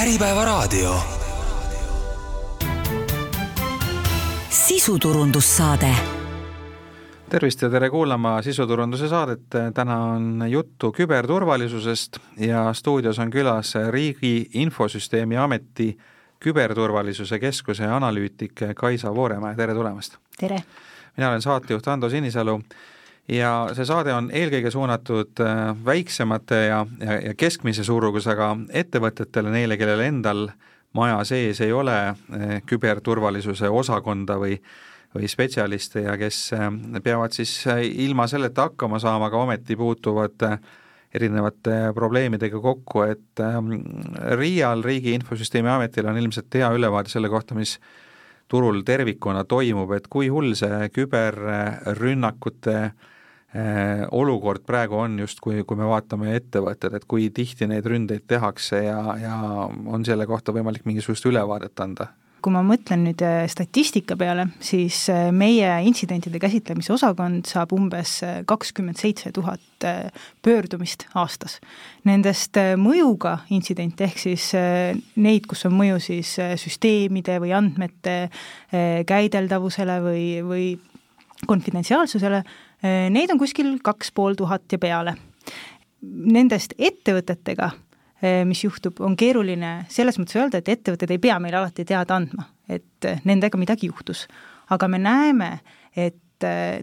[0.00, 0.94] Äripäevaraadio.
[4.48, 5.94] sisuturundussaade
[7.30, 9.42] tervist ja tere kuulama sisuturunduse saadet,
[9.74, 15.98] täna on juttu küberturvalisusest ja stuudios on külas Riigi Infosüsteemi Ameti
[16.40, 20.16] küberturvalisuse keskuse analüütik Kaisa Vooremäe, tere tulemast!
[20.40, 20.62] tere!
[21.16, 22.60] mina olen saatejuht Ando Sinisalu
[23.30, 28.50] ja see saade on eelkõige suunatud äh, väiksemate ja, ja, ja keskmise suurusega
[28.82, 30.48] ettevõtetele, neile, kellel endal
[30.96, 32.14] maja sees ei ole äh,
[32.66, 34.60] küberturvalisuse osakonda või
[35.10, 36.68] või spetsialiste ja kes äh,
[37.02, 37.64] peavad siis
[38.06, 40.44] ilma selleta hakkama saama, aga ometi puutuvad
[41.14, 43.40] erinevate probleemidega kokku, et
[44.38, 47.80] RIA-l, Riigi Infosüsteemi Ametil on ilmselt hea ülevaade selle kohta, mis
[48.46, 53.10] turul tervikuna toimub, et kui hull see küberrünnakute Äh,
[54.14, 59.00] olukord praegu on just, kui, me vaatame ettevõtted, et kui tihti neid ründeid tehakse ja,
[59.18, 59.36] ja
[59.66, 62.12] on selle kohta võimalik mingisugust ülevaadet anda?
[62.40, 68.14] kui ma mõtlen nüüd äh, statistika peale, siis äh, meie intsidentide käsitlemise osakond saab umbes
[68.48, 69.84] kakskümmend seitse tuhat
[70.40, 71.58] pöördumist aastas.
[72.08, 74.50] Nendest mõjuga intsidente, ehk siis
[75.20, 78.16] neid, kus on mõju siis süsteemide või andmete
[79.08, 80.66] käideldavusele või, või
[81.48, 85.14] konfidentsiaalsusele, Äh, neid on kuskil kaks pool tuhat ja peale.
[86.00, 87.70] Nendest ettevõtetega,
[88.24, 92.16] äh, mis juhtub, on keeruline selles mõttes öelda, et ettevõtted ei pea meile alati teada
[92.16, 94.26] andma, et äh, nendega midagi juhtus.
[94.70, 95.60] aga me näeme,
[95.96, 96.16] et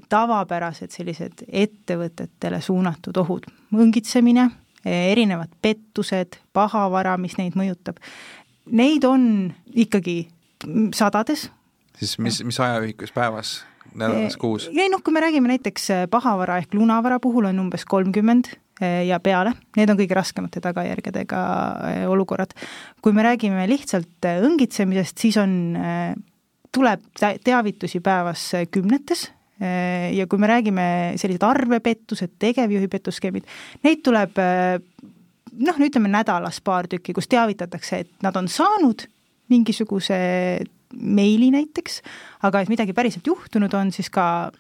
[0.09, 4.49] tavapärased sellised ettevõtetele suunatud ohud, õngitsemine,
[4.85, 7.97] erinevad pettused, pahavara, mis neid mõjutab,
[8.69, 10.27] neid on ikkagi
[10.93, 11.49] sadades.
[11.97, 13.63] siis mis, mis ajaühikus päevas?
[13.97, 14.69] Nädalas kuus?
[14.73, 19.03] ei noh, kui me räägime näiteks äh, pahavara ehk lunavara puhul on umbes kolmkümmend äh,
[19.07, 21.41] ja peale, need on kõige raskemate tagajärgedega
[22.11, 22.53] olukorrad.
[23.01, 25.77] kui me räägime lihtsalt õngitsemisest, siis on,
[26.75, 27.03] tuleb
[27.43, 30.87] teavitusi päevas kümnetes ja kui me räägime
[31.17, 33.47] sellised arvepettused, tegevjuhi petuskeemid,
[33.87, 34.37] neid tuleb
[35.57, 39.07] noh, ütleme nädalas paar tükki, kus teavitatakse, et nad on saanud
[39.49, 40.17] mingisuguse
[40.93, 42.01] meili näiteks,
[42.47, 44.51] aga et midagi päriselt juhtunud on, siis ka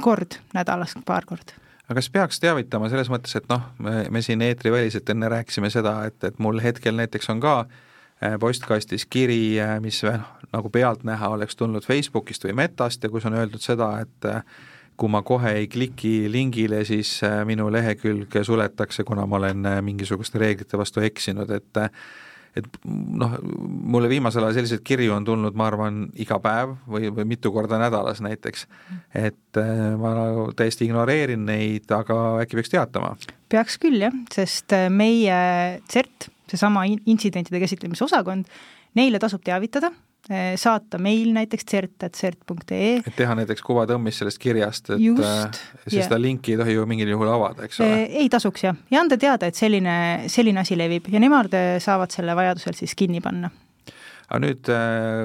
[0.00, 1.58] kord nädalas, paar korda
[1.92, 5.98] aga kas peaks teavitama selles mõttes, et noh, me, me siin eetriväliselt enne rääkisime seda,
[6.08, 10.22] et, et mul hetkel näiteks on ka äh, postkastis kiri, äh, mis noh,
[10.54, 14.40] nagu pealtnäha oleks tulnud Facebookist või Metast ja kus on öeldud seda, et äh,
[14.96, 17.16] kui ma kohe ei kliki lingile, siis
[17.48, 21.80] minu lehekülg suletakse, kuna ma olen mingisuguste reeglite vastu eksinud, et
[22.56, 23.36] et noh,
[23.94, 27.78] mulle viimasel ajal selliseid kirju on tulnud, ma arvan, iga päev või, või mitu korda
[27.80, 28.66] nädalas näiteks.
[29.14, 30.12] et äh, ma
[30.56, 33.16] täiesti ignoreerin neid, aga äkki peaks teatama?
[33.52, 38.48] peaks küll jah, sest äh, meie CERT, seesama intsidentide käsitlemise osakond,
[38.98, 39.92] neile tasub teavitada
[40.56, 43.00] saata meil näiteks cert.cert.ee.
[43.02, 45.56] et teha näiteks kuvatõmmis sellest kirjast, et Just, äh,
[45.86, 46.06] siis yeah.
[46.06, 48.04] seda linki ei tohi ju mingil juhul avada, eks ole?
[48.22, 49.96] Ei tasuks jah, ja anda teada, et selline,
[50.30, 53.50] selline asi levib ja nemad eh, saavad selle vajadusel siis kinni panna
[54.32, 54.70] aga nüüd,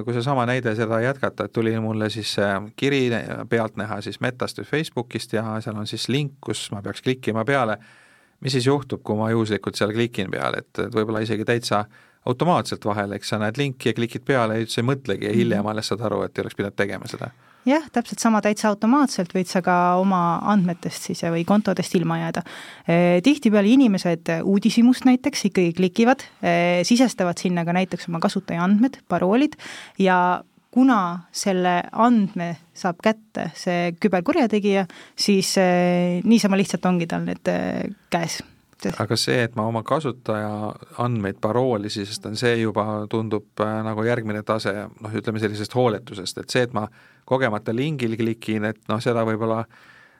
[0.03, 2.33] kui seesama näide seda jätkata, et tuli mulle siis
[2.75, 3.05] kiri
[3.47, 7.77] pealtnäha siis Metast või Facebookist ja seal on siis link, kus ma peaks klikkima peale,
[8.43, 12.03] mis siis juhtub, kui ma juhuslikult seal klikin peale, et, et võib-olla isegi täitsa äh,
[12.27, 15.41] automaatselt vahele, eks sa näed linki ja klikid peale ja üldse ei mõtlegi ja mhm.
[15.41, 17.29] hiljem alles saad aru, et ei oleks pidanud tegema seda.
[17.67, 22.43] jah, täpselt sama, täitsa automaatselt võid sa ka oma andmetest siis või kontodest ilma jääda.
[22.87, 29.01] Eh, tihtipeale inimesed uudishimust näiteks ikkagi klikivad, eh, sisestavad sinna ka näiteks oma kasutaja andmed,
[29.07, 29.59] paroolid
[29.99, 37.51] ja kuna selle andme saab kätte see küberkurjategija, siis eh, niisama lihtsalt ongi tal need
[38.13, 38.39] käes
[38.85, 40.71] aga see, et ma oma kasutaja
[41.03, 46.53] andmeid, parooli sisestan, see juba tundub äh, nagu järgmine tase, noh, ütleme sellisest hooletusest, et
[46.53, 46.87] see, et ma
[47.27, 49.63] kogemata lingil klikin, et noh, seda võib-olla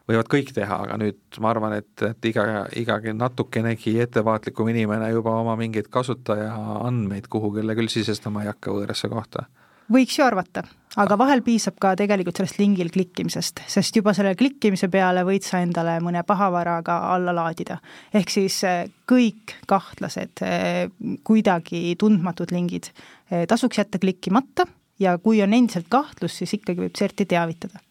[0.07, 5.35] võivad kõik teha, aga nüüd ma arvan, et, et iga, igagi natukenegi ettevaatlikum inimene juba
[5.41, 6.53] oma mingeid kasutaja
[6.88, 9.48] andmeid kuhugile küll sisestama ei hakka võõrasse kohta.
[9.92, 10.63] Võiks ju arvata,
[10.95, 15.60] aga vahel piisab ka tegelikult sellest lingil klikkimisest, sest juba selle klikkimise peale võid sa
[15.63, 17.80] endale mõne pahavara ka alla laadida.
[18.13, 20.88] ehk siis eh, kõik kahtlased, eh,
[21.24, 22.92] kuidagi tundmatud lingid
[23.31, 24.68] eh, tasuks jätta klikkimata
[25.00, 27.83] ja kui on endiselt kahtlus, siis ikkagi võib CERT-i teavitada.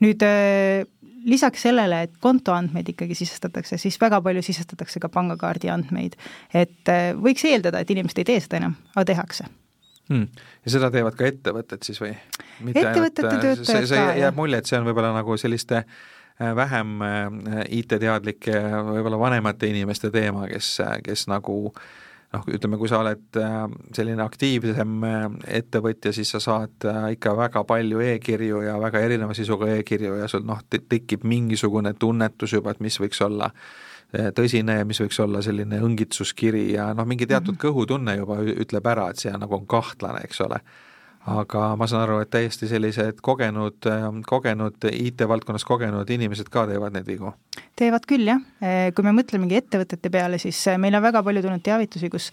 [0.00, 0.22] nüüd
[1.26, 6.14] lisaks sellele, et kontoandmeid ikkagi sisestatakse, siis väga palju sisestatakse ka pangakaardi andmeid.
[6.54, 9.50] et võiks eeldada, et inimesed ei tee seda enam, aga tehakse
[10.08, 10.44] hmm..
[10.64, 12.14] ja seda teevad ka ettevõtted siis või?
[12.72, 14.14] ettevõtete äh, töötajad ka, jah.
[14.26, 20.12] jääb mulje, et see on võib-olla nagu selliste äh, vähem äh, IT-teadlike, võib-olla vanemate inimeste
[20.14, 20.76] teema, kes,
[21.06, 21.72] kes nagu
[22.34, 23.56] noh, ütleme, kui sa oled äh,
[23.96, 25.26] selline aktiivsem äh,
[25.60, 30.30] ettevõtja, siis sa saad äh, ikka väga palju e-kirju ja väga erineva sisuga e-kirju ja
[30.30, 33.50] sul noh, tekib mingisugune tunnetus juba, et mis võiks olla
[34.36, 37.62] tõsine ja mis võiks olla selline õngitsuskiri ja noh, mingi teatud mhm.
[37.62, 40.60] kõhutunne juba ütleb ära, et see nagu on kahtlane, eks ole
[41.26, 43.86] aga ma saan aru, et täiesti sellised kogenud,
[44.28, 47.32] kogenud IT-valdkonnas kogenud inimesed ka teevad neid vigu?
[47.76, 48.40] teevad küll, jah.
[48.96, 52.30] Kui me mõtlemegi ettevõtete peale, siis meil on väga palju tulnud teavitusi, kus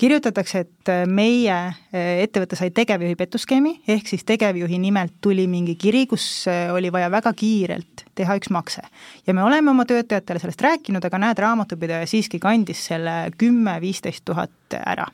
[0.00, 1.56] kirjutatakse, et meie
[1.92, 7.34] ettevõte sai tegevjuhi petuskeemi, ehk siis tegevjuhi nimelt tuli mingi kiri, kus oli vaja väga
[7.36, 8.84] kiirelt teha üks makse.
[9.26, 14.78] ja me oleme oma töötajatele sellest rääkinud, aga näed, raamatupidaja siiski kandis selle kümme-viisteist tuhat
[14.80, 15.10] ära.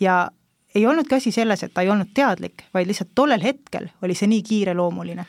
[0.00, 0.24] ja
[0.74, 4.30] ei olnudki asi selles, et ta ei olnud teadlik, vaid lihtsalt tollel hetkel oli see
[4.30, 5.26] nii kiireloomuline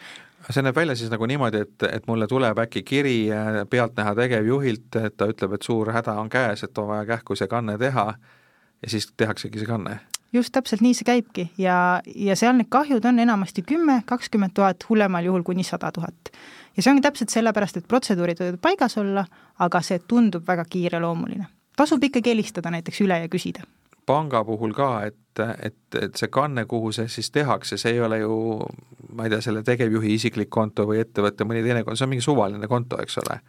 [0.52, 4.96] see näeb välja siis nagu niimoodi, et, et mulle tuleb äkki kiri äh, pealtnäha tegevjuhilt,
[5.00, 8.08] et ta ütleb, et suur häda on käes, et on vaja kähku see kanne teha
[8.84, 10.00] ja siis tehaksegi see kanne.
[10.34, 14.86] just täpselt nii see käibki ja, ja seal need kahjud on enamasti kümme, kakskümmend tuhat,
[14.90, 16.34] hullemal juhul kuni sada tuhat.
[16.76, 19.26] ja see ongi täpselt sellepärast, et protseduurid võivad paigas olla,
[19.60, 21.48] aga see tundub väga kiireloomuline.
[21.78, 23.64] tasub ikkagi helistada näiteks üle ja küsida
[24.06, 28.20] panga puhul ka, et, et, et see kanne, kuhu see siis tehakse, see ei ole
[28.24, 28.38] ju
[29.14, 32.26] ma ei tea, selle tegevjuhi isiklik konto või ettevõtte mõni teine konto, see on mingi
[32.26, 33.40] suvaline konto, eks ole.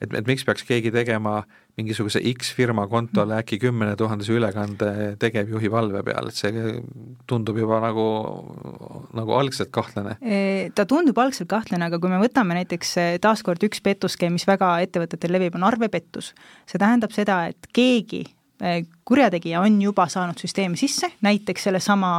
[0.00, 1.40] et, et miks peaks keegi tegema
[1.80, 4.90] mingisuguse X firma kontole äkki kümne tuhandese ülekande
[5.22, 6.74] tegevjuhi valve peal, et see
[7.30, 8.06] tundub juba nagu,
[9.16, 10.18] nagu algselt kahtlane.
[10.74, 12.92] ta tundub algselt kahtlane, aga kui me võtame näiteks
[13.24, 16.34] taaskord üks pettuskeem, mis väga ettevõtetel levib, on arvepettus.
[16.68, 18.26] see tähendab seda, et keegi
[19.04, 22.10] kurjategija on juba saanud süsteemi sisse, näiteks sellesama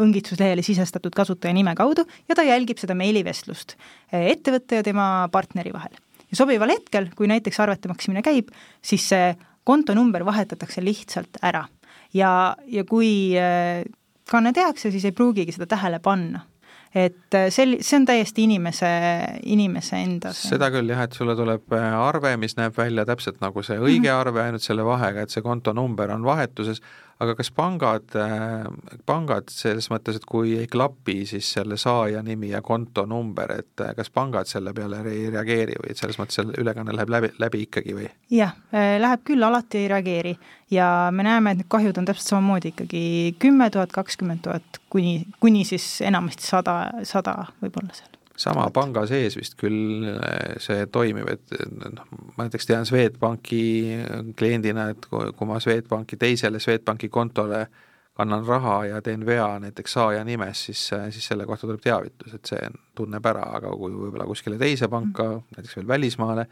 [0.00, 5.72] õngitsuslehele sisestatud kasutaja nime kaudu ja ta jälgib seda meilivestlust äh, ettevõtte ja tema partneri
[5.74, 5.94] vahel.
[6.30, 8.48] ja sobival hetkel, kui näiteks arvete maksimine käib,
[8.82, 11.66] siis see kontonumber vahetatakse lihtsalt ära.
[12.14, 13.84] ja, ja kui äh,
[14.30, 16.46] kanne tehakse, siis ei pruugigi seda tähele panna
[16.94, 18.88] et äh, sel-, see on täiesti inimese,
[19.46, 23.62] inimese enda seda küll jah, et sulle tuleb äh, arve, mis näeb välja täpselt nagu
[23.62, 24.20] see õige mm -hmm.
[24.20, 26.82] arve, ainult selle vahega, et see kontonumber on vahetuses,
[27.20, 28.66] aga kas pangad, äh,
[29.06, 34.12] pangad selles mõttes, et kui ei klapi siis selle saaja nimi ja kontonumber, et kas
[34.14, 37.96] pangad selle peale ei reageeri või et selles mõttes see ülekanne läheb läbi, läbi ikkagi
[37.96, 38.08] või?
[38.34, 40.36] jah, läheb küll, alati ei reageeri
[40.72, 43.02] ja me näeme, et need kahjud on täpselt samamoodi ikkagi
[43.42, 46.78] kümme tuhat, kakskümmend tuhat kuni, kuni siis enamasti sada,
[47.08, 51.54] sada võib-olla seal sama panga sees vist küll eh, see toimib, et
[51.92, 53.62] noh, ma näiteks tean Swedbanki
[54.38, 57.66] kliendina, et kui, ma Swedbanki teisele Swedbanki kontole
[58.20, 60.82] kannan raha ja teen vea näiteks saaja nimes, siis,
[61.14, 65.24] siis selle kohta tuleb teavitus, et see tunneb ära, aga kui võib-olla kuskile teise panka
[65.24, 65.56] -hmm.
[65.56, 66.46] näiteks veel välismaale,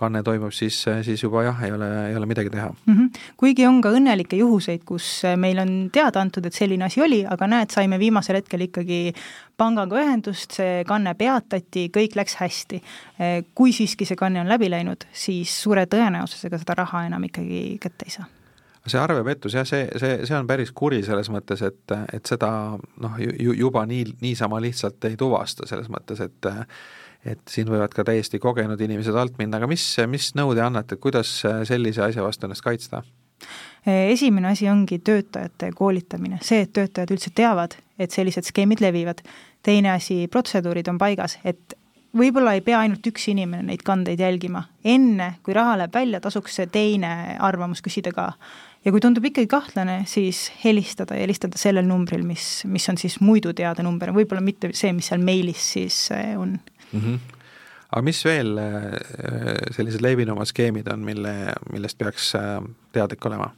[0.00, 2.94] kanne toimub, siis, siis juba jah, ei ole, ei ole midagi teha mm.
[2.94, 3.22] -hmm.
[3.36, 7.46] kuigi on ka õnnelikke juhuseid, kus meil on teada antud, et selline asi oli, aga
[7.46, 9.14] näed, saime viimasel hetkel ikkagi
[9.56, 12.82] pangaga ühendust, see kanne peatati, kõik läks hästi.
[13.54, 18.08] kui siiski see kanne on läbi läinud, siis suure tõenäosusega seda raha enam ikkagi kätte
[18.08, 18.30] ei saa
[18.86, 22.50] see arvepettus jah, see, see, see on päris kuri selles mõttes, et, et seda
[22.80, 26.50] noh, ju juba nii, niisama lihtsalt ei tuvasta, selles mõttes, et
[27.24, 30.98] et siin võivad ka täiesti kogenud inimesed alt minna, aga mis, mis nõu te annate,
[31.02, 31.30] kuidas
[31.68, 33.02] sellise asja vastu ennast kaitsta?
[33.86, 39.22] esimene asi ongi töötajate koolitamine, see, et töötajad üldse teavad, et sellised skeemid levivad.
[39.62, 41.74] teine asi, protseduurid on paigas, et
[42.16, 46.58] võib-olla ei pea ainult üks inimene neid kandeid jälgima, enne kui raha läheb välja, tasuks
[46.58, 48.32] see teine arvamus küsida ka.
[48.84, 53.20] ja kui tundub ikkagi kahtlane, siis helistada ja helistada sellel numbril, mis, mis on siis
[53.20, 56.58] muidu teada number, võib-olla mitte see, mis seal meilis siis eh, on
[56.92, 57.00] mm.
[57.00, 57.18] -hmm.
[57.90, 58.92] aga mis veel äh,
[59.70, 63.50] sellised levinumad skeemid on, mille, millest peaks äh, teadlik olema?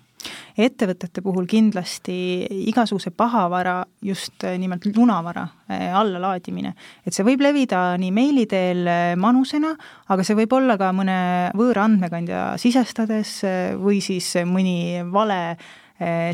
[0.57, 6.75] ettevõtete puhul kindlasti igasuguse pahavara, just äh, nimelt lunavara allalaadimine.
[7.07, 9.75] et see võib levida nii meili teel manusena,
[10.09, 13.43] aga see võib olla ka mõne võõra andmekandja sisestades
[13.81, 15.73] või siis mõni vale äh,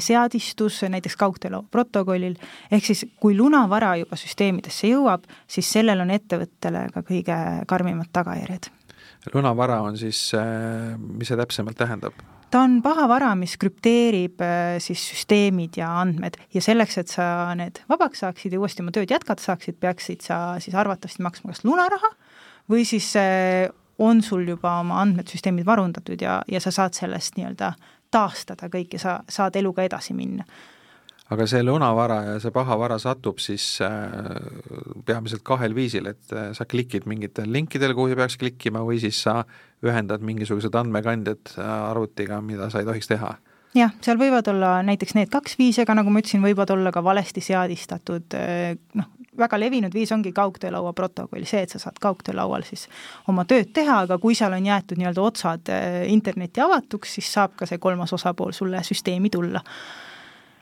[0.00, 2.36] seadistus näiteks kaugtelo protokollil,
[2.72, 7.38] ehk siis kui lunavara juba süsteemidesse jõuab, siis sellel on ettevõttele ka kõige
[7.68, 8.70] karmimad tagajärjed.
[9.34, 12.14] lunavara on siis, eh, mis see täpsemalt tähendab?
[12.50, 17.82] ta on pahavara, mis krüpteerib eh, siis süsteemid ja andmed ja selleks, et sa need
[17.88, 22.14] vabaks saaksid ja uuesti oma tööd jätkata saaksid, peaksid sa siis arvatavasti maksma kas lunaraha
[22.70, 23.12] või siis
[24.00, 27.74] on sul juba oma andmed, süsteemid varundatud ja, ja sa saad sellest nii-öelda
[28.10, 30.44] taastada kõik ja sa saad eluga edasi minna.
[31.30, 34.40] aga see lõunavara ja see pahavara satub siis äh,
[35.06, 39.44] peamiselt kahel viisil, et äh, sa klikid mingitel linkidel, kuhu peaks klikkima, või siis sa
[39.86, 43.36] ühendad mingisugused andmekandjad äh, arvutiga, mida sa ei tohiks teha
[43.74, 47.04] jah, seal võivad olla näiteks need kaks viisi, aga nagu ma ütlesin, võivad olla ka
[47.04, 48.36] valesti seadistatud
[48.98, 49.10] noh,
[49.40, 52.86] väga levinud viis ongi kaugtöölaua protokoll, see, et sa saad kaugtöölaual siis
[53.30, 57.56] oma tööd teha, aga kui seal on jäetud nii-öelda otsad äh, internetti avatuks, siis saab
[57.58, 59.62] ka see kolmas osapool sulle süsteemi tulla.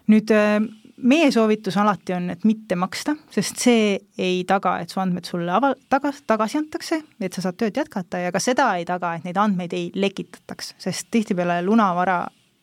[0.09, 0.59] nüüd äh,
[0.99, 5.53] meie soovitus alati on, et mitte maksta, sest see ei taga, et su andmed sulle
[5.53, 9.29] ava-, tagas, tagasi antakse, et sa saad tööd jätkata ja ka seda ei taga, et
[9.29, 11.62] neid andmeid ei lekitataks, sest tihtipeale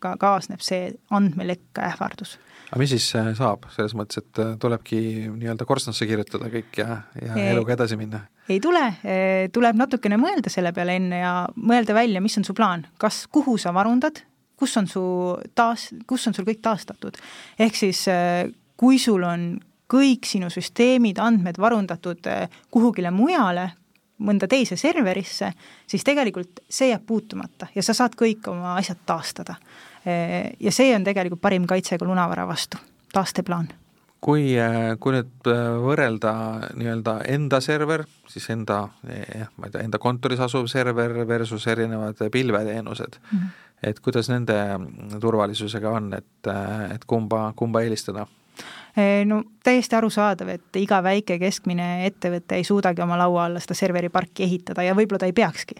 [0.05, 2.37] lunavaraga kaasneb see andmelekka ähvardus.
[2.71, 7.03] Aga mis siis äh, saab, selles mõttes, et äh, tulebki nii-öelda korstnasse kirjutada kõik ja,
[7.21, 8.25] ja e eluga edasi minna?
[8.49, 12.53] ei tule, e, tuleb natukene mõelda selle peale enne ja mõelda välja, mis on su
[12.53, 14.21] plaan, kas, kuhu sa varundad,
[14.57, 15.01] kus on su
[15.57, 17.17] taas, kus on sul kõik taastatud.
[17.57, 18.03] ehk siis
[18.77, 19.55] kui sul on
[19.89, 22.29] kõik sinu süsteemid, andmed varundatud
[22.73, 23.71] kuhugile mujale,
[24.23, 25.51] mõnda teise serverisse,
[25.87, 29.57] siis tegelikult see jääb puutumata ja sa saad kõik oma asjad taastada
[30.59, 32.77] ja see on tegelikult parim kaitse ka lunavara vastu,
[33.13, 33.67] taasteplaan.
[34.25, 34.55] kui,
[34.99, 36.31] kui nüüd äh, võrrelda
[36.77, 38.79] nii-öelda enda server, siis enda,
[39.09, 43.51] eh, ma ei tea, enda kontoris asuv server versus erinevad pilveteenused mm, -hmm.
[43.83, 44.57] et kuidas nende
[45.21, 46.49] turvalisusega on, et,
[46.93, 48.25] et kumba, kumba eelistada?
[49.25, 54.45] No täiesti arusaadav, et iga väike keskmine ettevõte ei suudagi oma laua alla seda serveriparki
[54.45, 55.75] ehitada ja võib-olla ta ei peakski.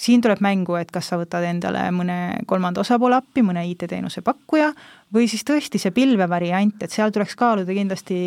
[0.00, 4.72] Siin tuleb mängu, et kas sa võtad endale mõne kolmanda osapoole appi, mõne IT-teenuse pakkuja,
[5.14, 8.18] või siis tõesti see pilvevariant, et seal tuleks kaaluda kindlasti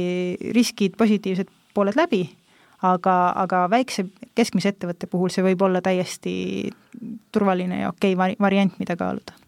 [0.56, 2.24] riskid, positiivsed pooled läbi,
[2.86, 4.06] aga, aga väikse,
[4.38, 6.36] keskmise ettevõtte puhul see võib olla täiesti
[7.34, 9.43] turvaline ja okei vari-, variant, mida kaaluda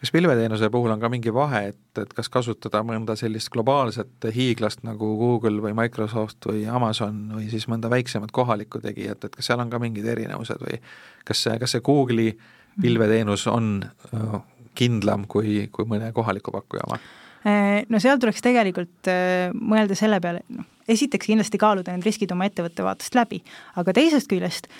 [0.00, 4.84] kas pilveteenuse puhul on ka mingi vahe, et, et kas kasutada mõnda sellist globaalset hiiglast
[4.86, 9.62] nagu Google või Microsoft või Amazon või siis mõnda väiksemat kohalikku tegijat, et kas seal
[9.62, 10.80] on ka mingid erinevused või
[11.26, 12.34] kas see, kas see Google'i
[12.80, 14.40] pilveteenus on äh,
[14.76, 17.00] kindlam kui, kui mõne kohaliku pakkuja oma?
[17.46, 22.32] Äh, no seal tuleks tegelikult äh, mõelda selle peale, noh, esiteks kindlasti kaaluda need riskid
[22.34, 23.42] oma ettevõtte vaatest läbi,
[23.80, 24.70] aga teisest küljest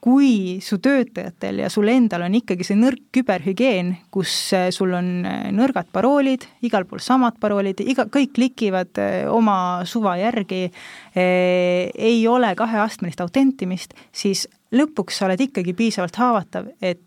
[0.00, 5.10] kui su töötajatel ja sul endal on ikkagi see nõrk küberhügieen, kus äh, sul on
[5.28, 11.92] äh, nõrgad paroolid, igal pool samad paroolid, iga, kõik klikivad äh, oma suva järgi eh,,
[11.92, 17.00] ei ole kaheastmelist autentimist, siis lõpuks sa oled ikkagi piisavalt haavatav, et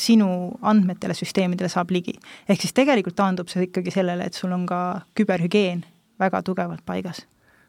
[0.00, 2.14] sinu andmetele, süsteemidele saab ligi.
[2.48, 5.82] ehk siis tegelikult taandub see ikkagi sellele, et sul on ka küberhügieen
[6.22, 7.26] väga tugevalt paigas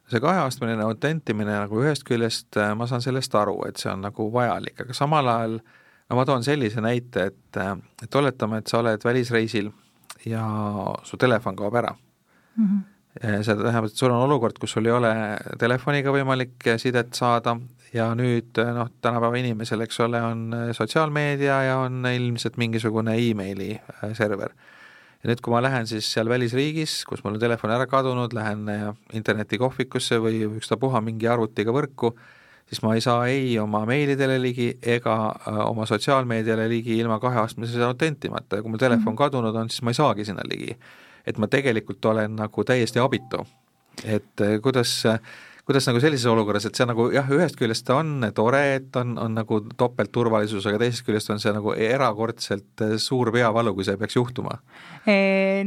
[0.09, 4.29] see kaheastmeline autentimine nagu ühest küljest äh, ma saan sellest aru, et see on nagu
[4.33, 8.81] vajalik, aga samal ajal no ma toon sellise näite, et, äh, et oletame, et sa
[8.83, 9.71] oled välisreisil
[10.27, 10.45] ja
[11.07, 12.65] su telefon kaob ära mm.
[12.65, 13.43] -hmm.
[13.43, 15.13] see tähendab, et sul on olukord, kus sul ei ole
[15.59, 17.57] telefoniga võimalik sidet saada
[17.93, 23.79] ja nüüd noh, tänapäeva inimesel, eks ole, on sotsiaalmeedia ja on ilmselt mingisugune emaili
[24.13, 24.53] server
[25.23, 28.67] ja nüüd, kui ma lähen siis seal välisriigis, kus mul on telefon ära kadunud, lähen
[28.71, 28.85] äh,
[29.17, 32.13] internetikohvikusse või ükstapuha mingi arvutiga võrku,
[32.69, 37.83] siis ma ei saa ei oma meilidele ligi ega äh, oma sotsiaalmeediale ligi ilma kaheastmelise
[37.83, 39.21] autentimata ja kui mul telefon mhm.
[39.23, 40.77] kadunud on, siis ma ei saagi sinna ligi.
[41.27, 43.45] et ma tegelikult olen nagu täiesti abitu.
[44.05, 45.19] et äh, kuidas äh,
[45.69, 49.11] kuidas nagu sellises olukorras, et see nagu jah, ühest küljest ta on tore, et on,
[49.21, 53.99] on nagu topeltturvalisus, aga teisest küljest on see nagu erakordselt eh, suur peavalu, kui see
[53.99, 54.55] peaks juhtuma?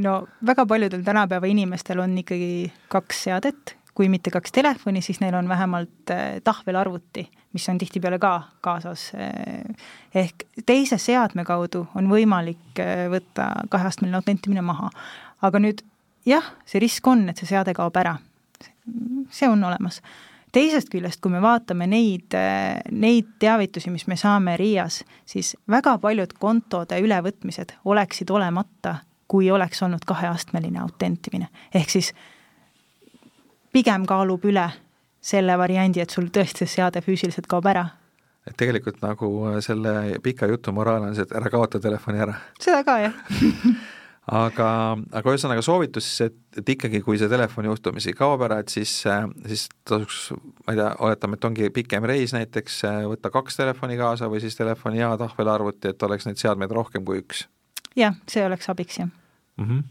[0.03, 5.39] No väga paljudel tänapäeva inimestel on ikkagi kaks seadet, kui mitte kaks telefoni, siis neil
[5.39, 8.33] on vähemalt eh, tahvelarvuti, mis on tihtipeale ka
[8.67, 9.07] kaasas.
[9.15, 9.87] Eh,
[10.25, 12.83] ehk teise seadme kaudu on võimalik
[13.15, 14.91] võtta kaheastmeline autentimine maha.
[15.47, 15.87] aga nüüd
[16.27, 18.19] jah, see risk on, et see seade kaob ära
[19.31, 20.03] see on olemas.
[20.53, 22.35] teisest küljest, kui me vaatame neid,
[22.91, 28.97] neid teavitusi, mis me saame RIA-s, siis väga paljud kontode ülevõtmised oleksid olemata,
[29.29, 31.49] kui oleks olnud kaheastmeline autentimine.
[31.75, 32.12] ehk siis
[33.73, 34.69] pigem kaalub üle
[35.21, 37.87] selle variandi, et sul tõesti see seade füüsiliselt kaob ära
[38.47, 39.29] et tegelikult nagu
[39.62, 42.35] selle pika jutu moraal on see, et ära kaota telefoni ära.
[42.61, 43.15] seda ka, jah
[44.31, 44.69] aga,
[45.19, 48.93] aga ühesõnaga soovitus siis, et, et ikkagi, kui see telefon juhtumisi kaob ära, et siis,
[49.49, 50.21] siis tasuks,
[50.67, 54.59] ma ei tea, oletame, et ongi pikem reis näiteks, võtta kaks telefoni kaasa või siis
[54.59, 57.47] telefoni ja tahvelarvuti, et oleks neid seadmeid rohkem kui üks.
[57.99, 59.67] jah, see oleks abiks, jah mm.
[59.67, 59.91] -hmm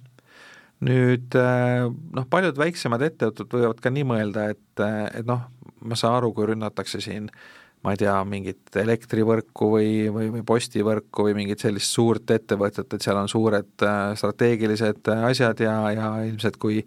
[0.81, 4.81] nüüd noh, paljud väiksemad ettevõtted võivad ka nii mõelda, et,
[5.13, 5.43] et noh,
[5.85, 10.43] ma saan aru, kui rünnatakse siin äh, ma ei tea, mingit elektrivõrku või, või, või
[10.45, 15.75] postivõrku või mingit sellist suurt ettevõtet, et seal on suured äh, strateegilised äh, asjad ja,
[15.95, 16.83] ja ilmselt kui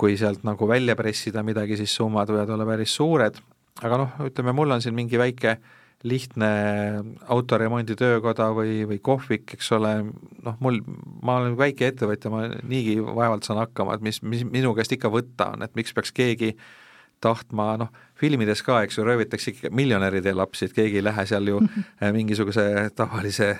[0.00, 3.36] kui sealt nagu välja pressida midagi, siis summad võivad olla päris suured,
[3.84, 5.58] aga noh, ütleme, mul on siin mingi väike
[6.08, 6.48] lihtne
[7.28, 9.92] autoremonditöökoda või, või kohvik, eks ole,
[10.46, 10.80] noh, mul,
[11.20, 15.12] ma olen väike ettevõtja, ma niigi vaevalt saan hakkama, et mis, mis minu käest ikka
[15.12, 16.54] võtta on, et miks peaks keegi
[17.20, 21.48] tahtma, noh, filmides ka, eks ju, röövitakse ikka miljonäride lapsi, et keegi ei lähe seal
[21.50, 22.64] ju äh, mingisuguse
[22.96, 23.50] tavalise,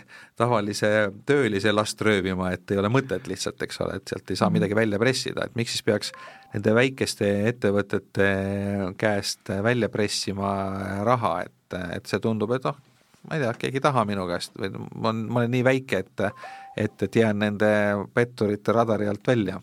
[0.41, 0.91] tavalise
[1.29, 4.61] töölise last röövima, et ei ole mõtet lihtsalt, eks ole, et sealt ei saa mhm.
[4.61, 6.13] midagi välja pressida, et miks siis peaks
[6.55, 8.31] nende väikeste ettevõtete
[9.01, 10.53] käest välja pressima
[11.07, 12.79] raha, et, et see tundub, et noh,
[13.29, 16.05] ma ei tea, keegi ei taha minu käest või ma olen, ma olen nii väike,
[16.05, 16.27] et
[16.81, 17.69] et, et jään nende
[18.15, 19.59] petturite radari alt välja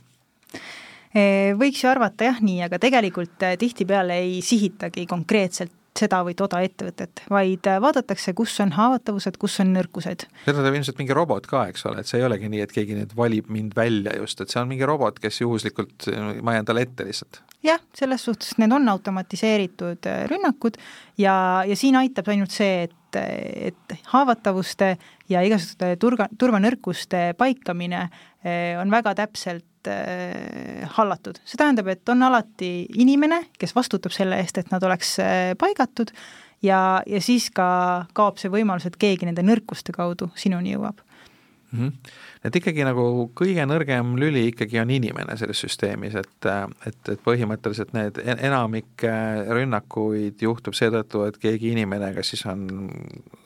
[1.58, 6.60] Võiks ju arvata jah nii, aga tegelikult äh, tihtipeale ei sihitagi konkreetselt seda või toda
[6.66, 10.28] ettevõtet, vaid äh, vaadatakse, kus on haavatavused, kus on nõrkused.
[10.46, 12.98] seda teeb ilmselt mingi robot ka, eks ole, et see ei olegi nii, et keegi
[13.00, 16.10] nüüd valib mind välja just, et see on mingi robot, kes juhuslikult,
[16.46, 17.42] ma jään talle ette lihtsalt.
[17.66, 20.78] jah, selles suhtes need on automatiseeritud rünnakud
[21.18, 24.96] ja, ja siin aitab ainult see, et et haavatavuste
[25.30, 28.08] ja igasuguste turga, turvanõrkuste paikamine
[28.80, 31.40] on väga täpselt äh, hallatud.
[31.46, 36.14] see tähendab, et on alati inimene, kes vastutab selle eest, et nad oleks äh, paigatud
[36.64, 41.07] ja, ja siis ka kaob see võimalus, et keegi nende nõrkuste kaudu sinuni jõuab
[41.78, 41.88] mm.
[41.88, 42.16] -hmm.
[42.44, 46.50] et ikkagi nagu kõige nõrgem lüli ikkagi on inimene selles süsteemis, et,
[46.88, 49.06] et, et põhimõtteliselt need enamik
[49.50, 52.90] rünnakuid juhtub seetõttu, et keegi inimene, kas siis on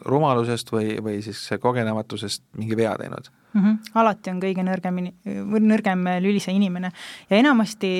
[0.05, 3.61] rumalusest või, või siis kogenematusest mingi vea teinud mm.
[3.61, 3.77] -hmm.
[3.93, 5.13] alati on kõige nõrgemini,
[5.59, 6.91] nõrgem lüli see inimene
[7.29, 7.91] ja enamasti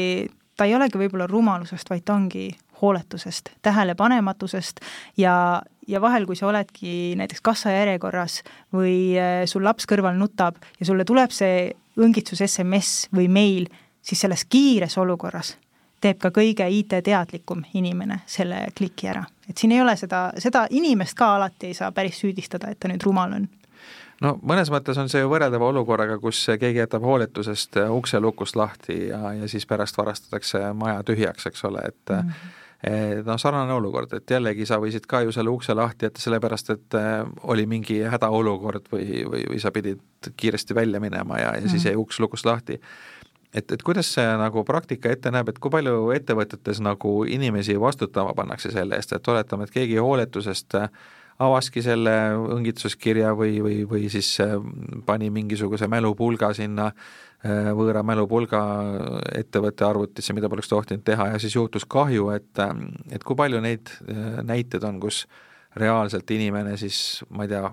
[0.58, 4.82] ta ei olegi võib-olla rumalusest, vaid ta ongi hooletusest, tähelepanematusest
[5.18, 8.42] ja, ja vahel, kui sa oledki näiteks kassajärjekorras
[8.74, 13.68] või äh, sul laps kõrval nutab ja sulle tuleb see õngitsus SMS või meil,
[14.02, 15.56] siis selles kiires olukorras
[16.02, 19.24] teeb ka kõige IT-teadlikum inimene selle kliki ära.
[19.50, 22.90] et siin ei ole seda, seda inimest ka alati ei saa päris süüdistada, et ta
[22.90, 23.50] nüüd rumal on
[24.22, 29.08] no mõnes mõttes on see ju võrreldava olukorraga, kus keegi jätab hooletusest ukse lukust lahti
[29.10, 32.58] ja, ja siis pärast varastatakse maja tühjaks, eks ole, et mm -hmm
[33.26, 36.98] noh, sarnane olukord, et jällegi sa võisid ka ju selle ukse lahti jätta sellepärast, et
[36.98, 37.22] äh,
[37.54, 40.02] oli mingi hädaolukord või, või, või sa pidid
[40.38, 41.92] kiiresti välja minema ja, ja siis mhm.
[41.92, 42.80] jäi uks lukust lahti.
[43.54, 48.34] et, et kuidas see nagu praktika ette näeb, et kui palju ettevõtetes nagu inimesi vastutama
[48.34, 50.90] pannakse selle eest, et oletame, et keegi hooletusest äh,
[51.42, 52.14] avaski selle
[52.56, 54.36] õngitsuskirja või, või, või siis
[55.06, 56.92] pani mingisuguse mälupulga sinna,
[57.42, 58.60] võõra mälupulga
[59.34, 62.74] ettevõtte arvutisse, mida poleks tohtinud teha ja siis juhtus kahju, et, äh,
[63.12, 63.90] et kui palju neid
[64.46, 65.26] näiteid on, kus
[65.80, 67.72] reaalselt inimene siis, ma ei tea,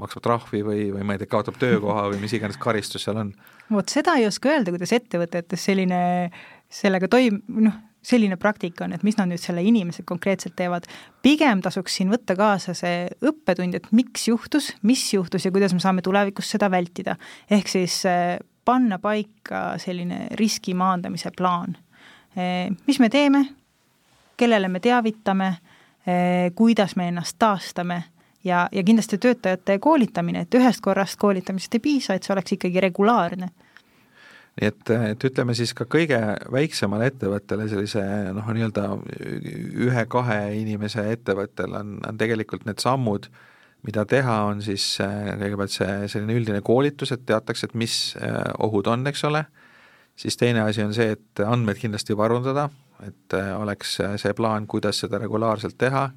[0.00, 3.34] maksab trahvi või, või ma ei tea, kaotab töökoha või mis iganes karistus seal on?
[3.70, 6.00] vot seda ei oska öelda, kuidas ettevõtetes selline,
[6.72, 10.86] sellega toim-, noh, selline praktika on, et mis nad nüüd selle inimesega konkreetselt teevad.
[11.22, 15.84] pigem tasuks siin võtta kaasa see õppetund, et miks juhtus, mis juhtus ja kuidas me
[15.84, 17.16] saame tulevikus seda vältida.
[17.50, 18.38] ehk siis eh,
[18.70, 21.74] panna paika selline riski maandamise plaan.
[22.36, 23.44] Eh, mis me teeme,
[24.38, 25.48] kellele me teavitame,
[26.06, 28.04] eh, kuidas me ennast taastame?
[28.44, 32.80] Ja, ja kindlasti töötajate koolitamine, et ühest korrast koolitamisest ei piisa, et see oleks ikkagi
[32.80, 33.50] regulaarne.
[34.60, 36.18] Nii et, et ütleme siis ka kõige
[36.52, 38.00] väiksemale ettevõttele, sellise
[38.32, 38.86] noh, nii-öelda
[39.90, 43.28] ühe-kahe inimese ettevõttel on, on tegelikult need sammud,
[43.86, 48.36] mida teha, on siis äh, kõigepealt see selline üldine koolitus, et teatakse, et mis äh,
[48.64, 49.44] ohud on, eks ole,
[50.18, 52.68] siis teine asi on see, et andmeid kindlasti varundada,
[53.06, 56.10] et äh, oleks see plaan, kuidas seda regulaarselt teha.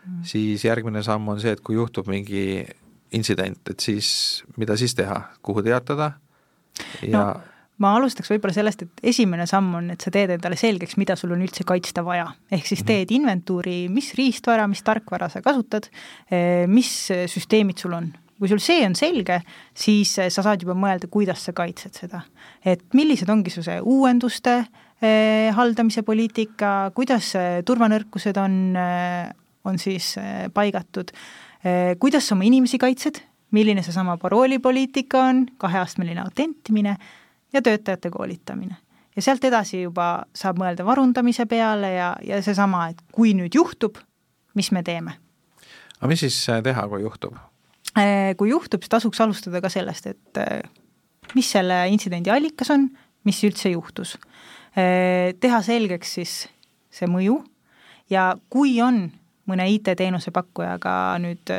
[0.00, 2.64] Mm., siis järgmine samm on see, et kui juhtub mingi
[3.12, 4.08] intsident, et siis
[4.56, 6.14] mida siis teha, kuhu teatada?
[7.04, 10.98] Ja no ma alustaks võib-olla sellest, et esimene samm on, et sa teed endale selgeks,
[11.00, 12.28] mida sul on üldse kaitsta vaja.
[12.52, 12.88] ehk siis mhm.
[12.90, 15.88] teed inventuuri, mis riistvara, mis tarkvara sa kasutad,
[16.30, 18.12] eh, mis süsteemid sul on.
[18.40, 19.42] kui sul see on selge,
[19.76, 22.22] siis sa saad juba mõelda, kuidas sa kaitsed seda.
[22.64, 24.54] et millised ongi su see uuenduste
[25.00, 27.32] eh, haldamise poliitika, kuidas
[27.64, 29.32] turvanõrkused on, eh,
[29.64, 30.14] on siis
[30.54, 31.10] paigatud,
[32.00, 33.20] kuidas sa oma inimesi kaitsed,
[33.52, 36.96] milline seesama paroolipoliitika on, kaheastmeline autentimine
[37.52, 38.76] ja töötajate koolitamine.
[39.16, 43.98] ja sealt edasi juba saab mõelda varundamise peale ja, ja seesama, et kui nüüd juhtub,
[44.54, 45.16] mis me teeme.
[45.98, 47.36] aga mis siis äh, teha, kui juhtub?
[47.98, 50.60] Äh, kui juhtub, siis tasuks alustada ka sellest, et äh,
[51.34, 52.88] mis selle intsidendi allikas on,
[53.24, 54.16] mis üldse juhtus.
[54.70, 56.32] Teha selgeks siis
[56.94, 57.40] see mõju
[58.08, 59.02] ja kui on
[59.50, 61.50] mõne IT-teenuse pakkujaga nüüd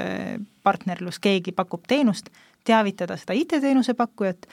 [0.63, 2.31] partnerlus, keegi pakub teenust,
[2.63, 4.47] teavitada seda IT-teenuse pakkujat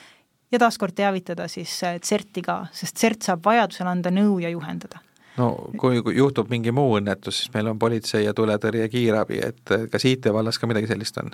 [0.53, 5.01] ja taaskord teavitada siis CERT-i ka, sest CERT saab vajadusel anda nõu ja juhendada.
[5.39, 10.07] no kui, juhtub mingi muu õnnetus, siis meil on politsei ja tuletõrje, kiirabi, et kas
[10.09, 11.31] IT vallas ka midagi sellist on?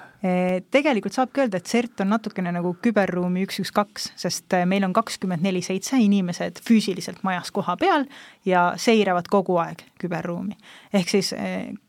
[0.75, 4.93] Tegelikult saabki öelda, et CERT on natukene nagu küberruumi üks, üks, kaks, sest meil on
[4.97, 8.05] kakskümmend neli seitse inimesed füüsiliselt majas koha peal
[8.45, 10.59] ja seiravad kogu aeg küberruumi.
[10.93, 11.35] ehk siis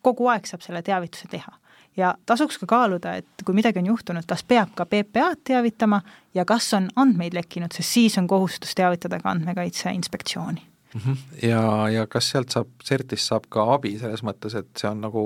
[0.02, 1.60] kogu aeg saab selle teavituse teha
[1.98, 6.02] ja tasuks ka kaaluda, et kui midagi on juhtunud, kas peab ka PPA-d teavitama
[6.34, 10.62] ja kas on andmeid lekkinud, sest siis on kohustus teavitada ka Andmekaitse Inspektsiooni.
[10.96, 11.48] -hmm.
[11.48, 15.24] ja, ja kas sealt saab, CERT-ist saab ka abi selles mõttes, et see on nagu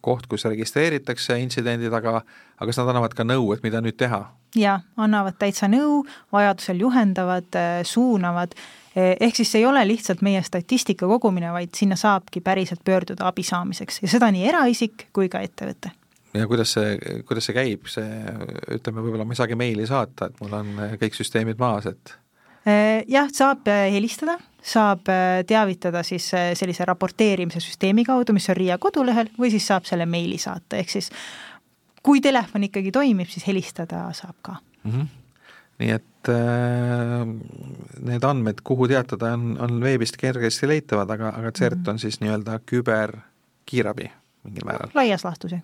[0.00, 4.24] koht, kus registreeritakse intsidendid, aga aga kas nad annavad ka nõu, et mida nüüd teha?
[4.56, 10.42] jaa, annavad täitsa nõu, vajadusel juhendavad, suunavad Eh, ehk siis see ei ole lihtsalt meie
[10.44, 14.02] statistika kogumine, vaid sinna saabki päriselt pöörduda abi saamiseks.
[14.02, 15.94] Ja seda nii eraisik kui ka ettevõte.
[16.36, 16.96] Ja kuidas see,
[17.28, 18.08] kuidas see käib, see
[18.78, 22.14] ütleme, võib-olla ma ei saagi meili saata, et mul on kõik süsteemid maas, et
[22.64, 25.08] eh, jah, saab eh, helistada, saab
[25.48, 30.40] teavitada siis sellise raporteerimise süsteemi kaudu, mis on RIA kodulehel, või siis saab selle meili
[30.40, 31.12] saata, ehk siis
[32.02, 34.60] kui telefon ikkagi toimib, siis helistada saab ka.
[34.84, 34.92] Mm.
[34.92, 35.21] -hmm
[35.82, 37.26] nii et äh,
[38.06, 41.90] need andmed, kuhu teatada, on, on veebist kergesti leitavad, aga, aga CERT mm -hmm.
[41.90, 44.10] on siis nii-öelda küberkiirabi
[44.44, 44.94] mingil määral.
[44.94, 45.62] laias laastus, jah.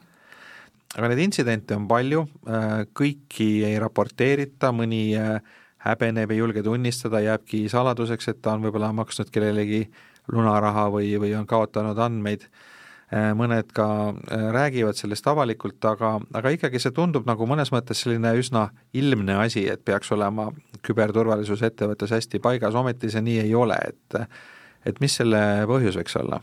[0.97, 5.41] aga neid intsidente on palju äh,, kõiki ei raporteerita, mõni äh,
[5.79, 9.87] häbeneb, ei julge tunnistada, jääbki saladuseks, et ta on võib-olla maksnud kellelegi
[10.33, 12.49] lunaraha või, või on kaotanud andmeid
[13.11, 18.35] mõned ka äh, räägivad sellest avalikult, aga, aga ikkagi see tundub nagu mõnes mõttes selline
[18.37, 20.51] üsna ilmne asi, et peaks olema
[20.85, 24.21] küberturvalisus ettevõttes hästi paigas, ometi see nii ei ole, et
[24.87, 26.43] et mis selle põhjus võiks olla?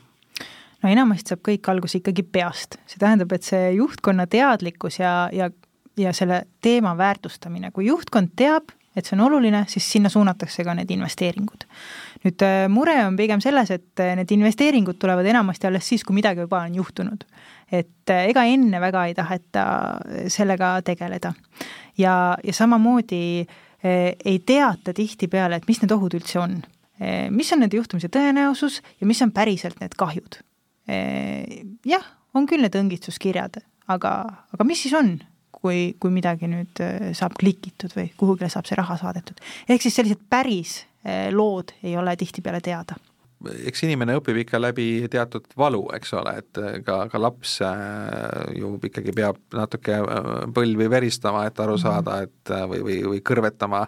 [0.81, 5.51] no enamasti saab kõik alguse ikkagi peast, see tähendab, et see juhtkonna teadlikkus ja, ja
[5.97, 10.73] ja selle teema väärtustamine, kui juhtkond teab, et see on oluline, siis sinna suunatakse ka
[10.75, 11.63] need investeeringud
[12.25, 16.17] nüüd äh, mure on pigem selles, et äh, need investeeringud tulevad enamasti alles siis, kui
[16.17, 17.25] midagi juba on juhtunud.
[17.71, 19.65] et äh, ega enne väga ei taheta
[20.29, 21.33] sellega tegeleda.
[21.97, 23.45] ja, ja samamoodi
[23.85, 26.55] ei teata tihtipeale, et mis need ohud üldse on.
[27.29, 30.39] mis on nende juhtumise tõenäosus ja mis on päriselt need kahjud.
[31.85, 33.59] jah, on küll need õngitsuskirjad,
[33.93, 34.15] aga,
[34.55, 35.19] aga mis siis on,
[35.51, 36.81] kui, kui midagi nüüd
[37.13, 39.37] saab klikitud või kuhugile saab see raha saadetud.
[39.69, 40.79] ehk siis sellised päris
[41.31, 42.95] lood ei ole tihtipeale teada
[43.67, 48.59] eks inimene õpib ikka läbi teatud valu, eks ole, et eh, ka, ka laps eh,
[48.59, 49.99] ju ikkagi peab natuke
[50.55, 51.83] põlvi veristama, et aru mhm.
[51.83, 53.85] saada, et või, või, või kõrvetama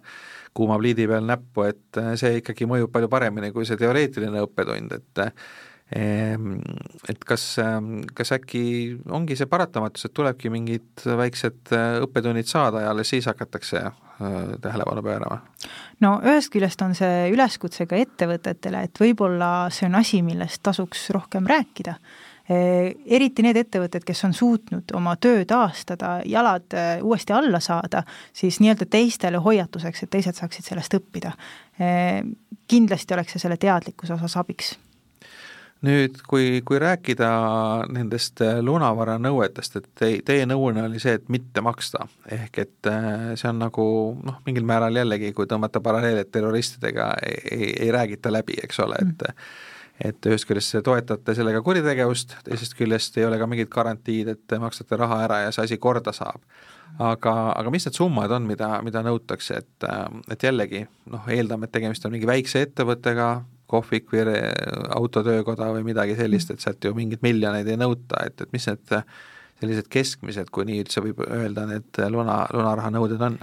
[0.57, 5.27] kuuma pliidi peal näppu, et see ikkagi mõjub palju paremini kui see teoreetiline õppetund, et
[5.95, 6.57] Ehm,
[7.07, 11.71] et kas, ähm, kas äkki ongi see paratamatus, et tulebki mingid väiksed
[12.03, 13.85] õppetunnid saada ja alles siis hakatakse
[14.61, 15.41] tähelepanu pöörama?
[16.03, 21.09] no ühest küljest on see üleskutse ka ettevõtetele, et võib-olla see on asi, millest tasuks
[21.15, 21.97] rohkem rääkida
[22.47, 28.61] eriti need ettevõtted, kes on suutnud oma töö taastada, jalad äh, uuesti alla saada, siis
[28.63, 31.35] nii-öelda teistele hoiatuseks, et teised saaksid sellest õppida.
[32.67, 34.77] kindlasti oleks see selle teadlikkuse osas abiks
[35.85, 37.29] nüüd, kui, kui rääkida
[37.93, 42.89] nendest äh, lunavara nõuetest, et te, teie nõuanne oli see, et mitte maksta, ehk et
[42.91, 43.87] äh, see on nagu
[44.17, 47.11] noh, mingil määral jällegi, kui tõmmata paralleele terroristidega,
[47.51, 49.51] ei, ei räägita läbi, eks ole, et mm.
[50.07, 54.43] et ühest küljest te toetate sellega kuritegevust, teisest küljest ei ole ka mingit garantiid, et
[54.47, 56.41] te maksate raha ära ja see asi korda saab
[56.99, 61.67] aga, aga mis need summad on, mida, mida nõutakse, et, äh, et jällegi noh, eeldame,
[61.67, 63.29] et tegemist on mingi väikse ettevõttega,
[63.67, 64.37] kohvik või
[64.95, 68.95] autotöökoda või midagi sellist, et sealt ju mingeid miljoneid ei nõuta, et, et mis need
[69.57, 73.39] sellised keskmised, kui nii üldse võib öelda, need luna, lunaraha nõuded on?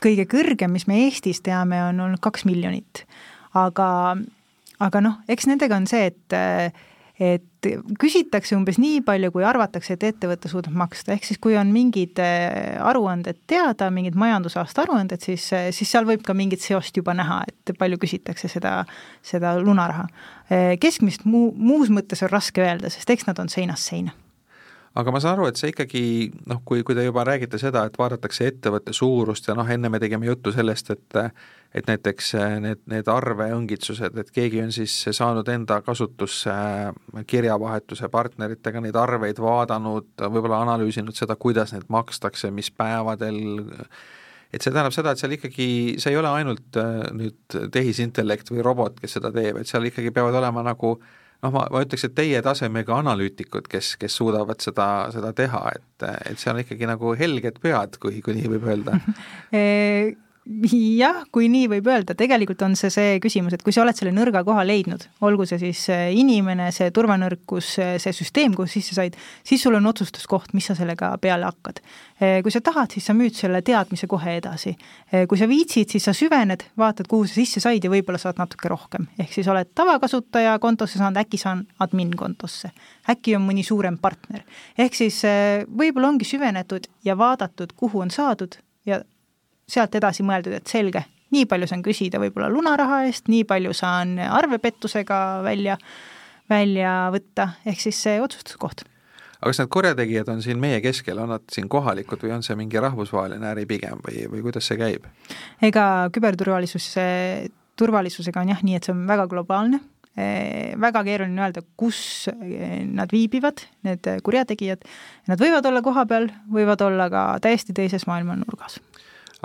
[0.00, 3.04] Kõige kõrgem, mis me Eestis teame, on olnud kaks miljonit.
[3.58, 3.88] aga,
[4.80, 6.36] aga noh, eks nendega on see, et
[7.20, 7.68] et
[8.00, 12.20] küsitakse umbes nii palju, kui arvatakse, et ettevõte suudab maksta, ehk siis kui on mingid
[12.22, 17.14] äh, aruanded teada, mingid majandusaasta aruanded, siis, äh, siis seal võib ka mingit seost juba
[17.16, 18.78] näha, et palju küsitakse seda,
[19.26, 20.08] seda lunaraha.
[20.48, 24.16] Äh, keskmist muu, muus mõttes on raske öelda, sest eks nad on seinast seina
[24.98, 26.02] aga ma saan aru, et see ikkagi
[26.50, 30.00] noh, kui, kui te juba räägite seda, et vaadatakse ettevõtte suurust ja noh, enne me
[30.02, 31.20] tegime juttu sellest, et
[31.74, 38.08] et näiteks äh, need, need arveõngitsused, et keegi on siis saanud enda kasutusse äh, kirjavahetuse
[38.10, 43.38] partneritega neid arveid vaadanud, võib-olla analüüsinud seda, kuidas neid makstakse, mis päevadel,
[44.50, 45.70] et see tähendab seda, et seal ikkagi,
[46.02, 50.10] see ei ole ainult äh, nüüd tehisintellekt või robot, kes seda teeb, et seal ikkagi
[50.16, 50.96] peavad olema nagu
[51.44, 56.08] noh, ma, ma ütleks, et teie tasemega analüütikud, kes, kes suudavad seda, seda teha, et,
[56.32, 58.98] et see on ikkagi nagu helged pead, kui, kui nii võib öelda
[60.98, 64.12] jah, kui nii võib öelda, tegelikult on see see küsimus, et kui sa oled selle
[64.14, 65.84] nõrga koha leidnud, olgu see siis
[66.16, 67.68] inimene, see turvanõrkus,
[68.02, 71.82] see süsteem, kuhu sisse said, siis sul on otsustuskoht, mis sa sellega peale hakkad.
[72.42, 74.74] kui sa tahad, siis sa müüd selle teadmise kohe edasi.
[75.28, 78.68] kui sa viitsid, siis sa süvened, vaatad, kuhu sa sisse said ja võib-olla saad natuke
[78.68, 79.06] rohkem.
[79.18, 82.72] ehk siis oled tavakasutaja kontosse saanud, äkki saan admin kontosse.
[83.08, 84.42] äkki on mõni suurem partner.
[84.78, 85.22] ehk siis
[85.70, 89.00] võib-olla ongi süvenetud ja vaadatud, kuhu on saadud ja
[89.70, 91.04] sealt edasi mõeldud, et selge,
[91.34, 95.76] nii palju saan küsida võib-olla lunaraha eest, nii palju saan arvepettusega välja,
[96.50, 98.84] välja võtta, ehk siis see otsustuskoht.
[99.40, 102.58] Aga kas need kurjategijad on siin meie keskel, on nad siin kohalikud või on see
[102.60, 105.06] mingi rahvusvaheline äri pigem või, või kuidas see käib?
[105.64, 106.90] ega küberturvalisus,
[107.80, 109.80] turvalisusega on jah nii, et see on väga globaalne,
[110.12, 114.84] eh, väga keeruline öelda, kus nad viibivad, need kurjategijad,
[115.32, 118.76] nad võivad olla kohapeal, võivad olla ka täiesti teises maailma nurgas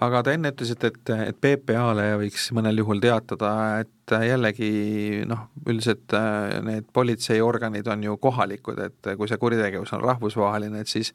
[0.03, 3.51] aga te enne ütlesite, et, et PPA-le võiks mõnel juhul teatada,
[3.85, 10.03] et jällegi noh, üldiselt äh, need politseiorganid on ju kohalikud, et kui see kuritegevus on
[10.03, 11.13] rahvusvaheline, et siis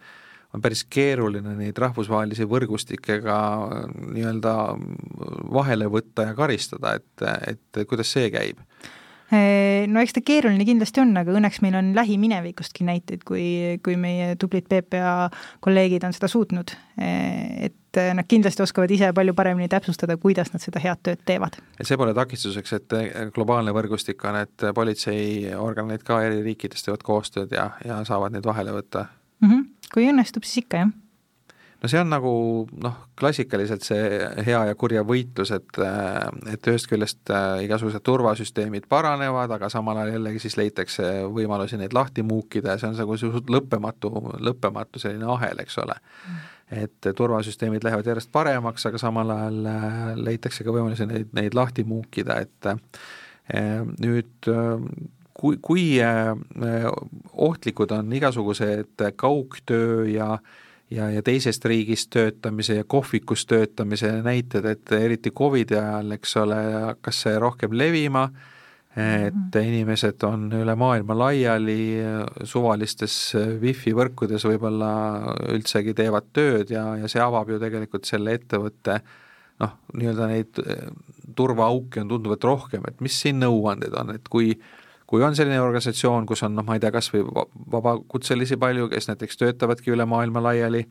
[0.55, 3.37] on päris keeruline neid rahvusvahelisi võrgustikke ka
[4.01, 4.55] nii-öelda
[5.55, 8.64] vahele võtta ja karistada, et, et kuidas see käib?
[9.31, 14.33] no eks ta keeruline kindlasti on, aga õnneks meil on lähiminevikustki näiteid, kui, kui meie
[14.43, 15.29] tublid PPA
[15.62, 16.75] kolleegid on seda suutnud.
[16.99, 21.59] et nad kindlasti oskavad ise palju paremini täpsustada, kuidas nad seda head tööd teevad.
[21.79, 22.96] et see pole takistuseks, et
[23.35, 28.74] globaalne võrgustik on, et politseiorganid ka eri riikidest teevad koostööd ja, ja saavad neid vahele
[28.76, 29.07] võtta
[29.40, 29.48] mm?
[29.48, 29.70] -hmm.
[29.94, 30.98] kui õnnestub, siis ikka, jah
[31.83, 32.33] no see on nagu
[32.85, 35.81] noh, klassikaliselt see hea ja kurja võitlus, et
[36.53, 37.33] et ühest küljest
[37.64, 42.90] igasugused turvasüsteemid paranevad, aga samal ajal jällegi siis leitakse võimalusi neid lahti muukida ja see
[42.90, 43.16] on nagu
[43.57, 44.12] lõppematu,
[44.50, 46.48] lõppematu selline ahel, eks ole mm.
[46.71, 51.85] Et turvasüsteemid lähevad järjest paremaks, aga samal ajal äh, leitakse ka võimalusi neid, neid lahti
[51.85, 52.79] muukida, et äh,
[53.99, 54.51] nüüd
[55.35, 55.85] kui, kui
[57.33, 60.59] ohtlikud on igasugused kaugtöö ja äh,
[60.91, 66.59] ja, ja teisest riigist töötamise ja kohvikus töötamise näited, et eriti Covidi ajal, eks ole,
[66.87, 68.29] hakkas see rohkem levima,
[68.90, 69.68] et mhm.
[69.70, 72.03] inimesed on üle maailma laiali,
[72.42, 73.14] suvalistes
[73.62, 74.90] wifi võrkudes võib-olla
[75.55, 78.98] üldsegi teevad tööd ja, ja see avab ju tegelikult selle ettevõtte
[79.62, 80.59] noh, nii-öelda neid
[81.37, 84.57] turvaauke on tunduvalt rohkem, et mis siin nõuanded on, et kui
[85.11, 87.24] kui on selline organisatsioon, kus on noh, ma ei tea, kas või
[87.74, 90.85] vabakutselisi palju, kes näiteks töötavadki üle maailma laiali,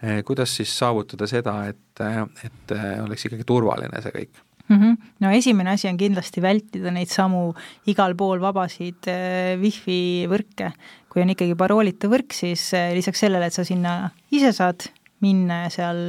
[0.00, 2.04] eh, kuidas siis saavutada seda, et,
[2.48, 4.40] et oleks ikkagi turvaline see kõik?
[4.68, 4.76] Mm.
[4.76, 4.96] -hmm.
[5.20, 7.54] no esimene asi on kindlasti vältida neid samu
[7.86, 10.72] igal pool vabasid äh, wifi võrke.
[11.08, 15.62] kui on ikkagi paroolita võrk, siis äh, lisaks sellele, et sa sinna ise saad minna
[15.64, 16.00] ja seal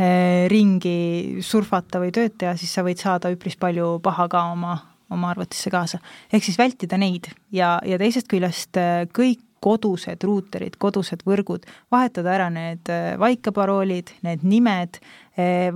[0.00, 4.76] äh, ringi surfata või tööd teha, siis sa võid saada üpris palju paha ka oma
[5.10, 5.98] oma arvutisse kaasa.
[6.32, 8.74] ehk siis vältida neid ja, ja teisest küljest
[9.14, 14.98] kõik kodused ruuterid, kodused võrgud, vahetada ära need vaikaparoolid, need nimed,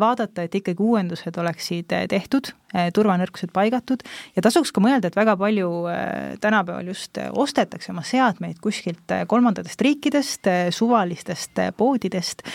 [0.01, 2.53] vaadata, et ikkagi uuendused oleksid tehtud,
[2.97, 4.05] turvanõrkused paigatud.
[4.37, 5.69] Ja tasuks ka mõelda, et väga palju
[6.41, 12.47] tänapäeval just ostetakse oma seadmeid kuskilt kolmandatest riikidest, suvalistest poodidest,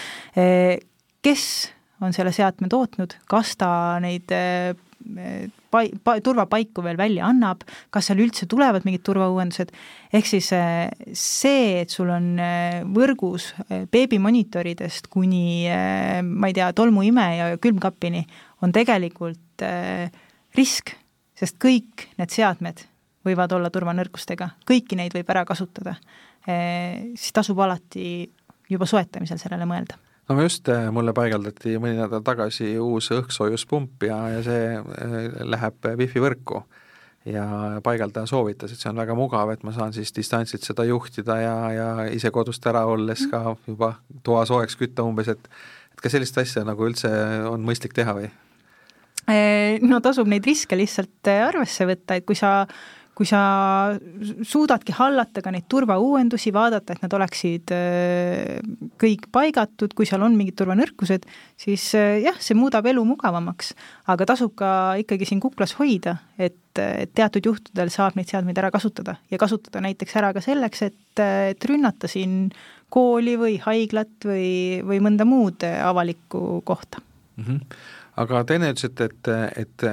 [1.26, 1.46] kes
[2.04, 3.70] on selle seadme tootnud, kas ta
[4.04, 4.32] neid
[5.72, 7.64] pai-, pa-, turvapaiku veel välja annab,
[7.94, 9.72] kas seal üldse tulevad mingid turvauuendused,
[10.16, 16.70] ehk siis äh, see, et sul on äh, võrgus äh, beebimonitoridest kuni ma ei tea,
[16.76, 18.26] tolmuime ja külmkapini,
[18.66, 19.64] on tegelikult
[20.56, 20.92] risk,
[21.38, 22.86] sest kõik need seadmed
[23.26, 25.96] võivad olla turvanõrkustega, kõiki neid võib ära kasutada,
[26.46, 28.28] siis tasub alati
[28.70, 29.98] juba soetamisel sellele mõelda
[30.30, 35.92] no just, äh, mulle paigaldati mõni nädal tagasi uus õhksoojuspump ja, ja see äh, läheb
[36.02, 36.64] wifi võrku.
[37.26, 37.46] ja
[37.84, 41.56] paigaldaja soovitas, et see on väga mugav, et ma saan siis distantsilt seda juhtida ja,
[41.74, 45.50] ja ise kodust ära olles ka juba toa soojaks kütta umbes, et
[45.96, 47.10] et kas sellist asja nagu üldse
[47.50, 48.30] on mõistlik teha või?
[49.26, 52.68] Äh, no tasub neid riske lihtsalt arvesse võtta, et kui sa
[53.16, 53.40] kui sa
[54.44, 58.60] suudadki hallata ka neid turvauuendusi, vaadata, et nad oleksid äh,
[59.02, 61.28] kõik paigatud, kui seal on mingid turvanõrkused,
[61.60, 63.74] siis äh, jah, see muudab elu mugavamaks.
[64.12, 64.70] aga tasub ka
[65.02, 70.18] ikkagi siin kuklas hoida, et, teatud juhtudel saab neid seadmeid ära kasutada ja kasutada näiteks
[70.20, 72.50] ära ka selleks, et, et rünnata siin
[72.92, 77.46] kooli või haiglat või, või mõnda muud avalikku kohta mm.
[77.46, 79.86] -hmm aga te enne ütlesite, et, et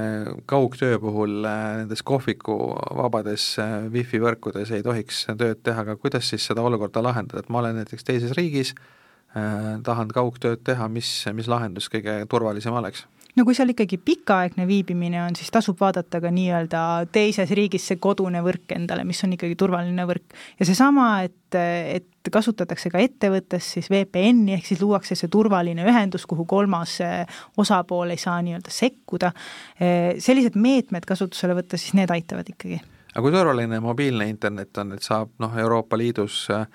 [0.51, 2.57] kaugtöö puhul äh, nendes kohviku
[2.99, 7.51] vabades äh, wifi võrkudes ei tohiks tööd teha, aga kuidas siis seda olukorda lahendada, et
[7.53, 13.07] ma olen näiteks teises riigis äh,, tahan kaugtööd teha, mis, mis lahendus kõige turvalisem oleks?
[13.37, 18.01] No kui seal ikkagi pikaaegne viibimine on, siis tasub vaadata ka nii-öelda teises riigis see
[18.03, 20.37] kodune võrk endale, mis on ikkagi turvaline võrk.
[20.61, 26.27] ja seesama, et, et kasutatakse ka ettevõttes siis VPN-i, ehk siis luuakse see turvaline ühendus,
[26.29, 29.33] kuhu kolmas eh, osapool ei saa nii-öelda sekkuda,
[29.81, 32.83] eh, sellised meetmed kasutusele võtta, siis need aitavad ikkagi.
[33.13, 36.67] aga kui turvaline mobiilne internet on, et saab noh, Euroopa Liidus äh,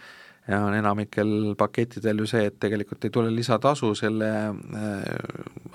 [0.47, 4.93] ja on enamikel pakettidel ju see, et tegelikult ei tule lisatasu selle äh,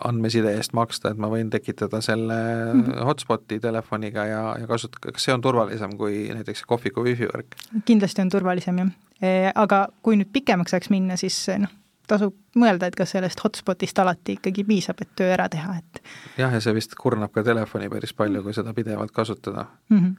[0.08, 3.04] andmeside eest maksta, et ma võin tekitada selle mm -hmm.
[3.08, 7.58] hotspoti telefoniga ja, ja kasutada, kas see on turvalisem kui näiteks kohviku wifi võrk?
[7.84, 11.70] kindlasti on turvalisem jah, e, aga kui nüüd pikemaks ajaks minna, siis noh,
[12.08, 16.02] tasub mõelda, et kas sellest hotspotist alati ikkagi piisab, et töö ära teha, et
[16.38, 19.98] jah, ja see vist kurnab ka telefoni päris palju, kui seda pidevalt kasutada mm.
[19.98, 20.14] -hmm.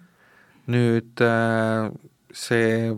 [0.68, 1.92] nüüd äh,
[2.34, 2.90] see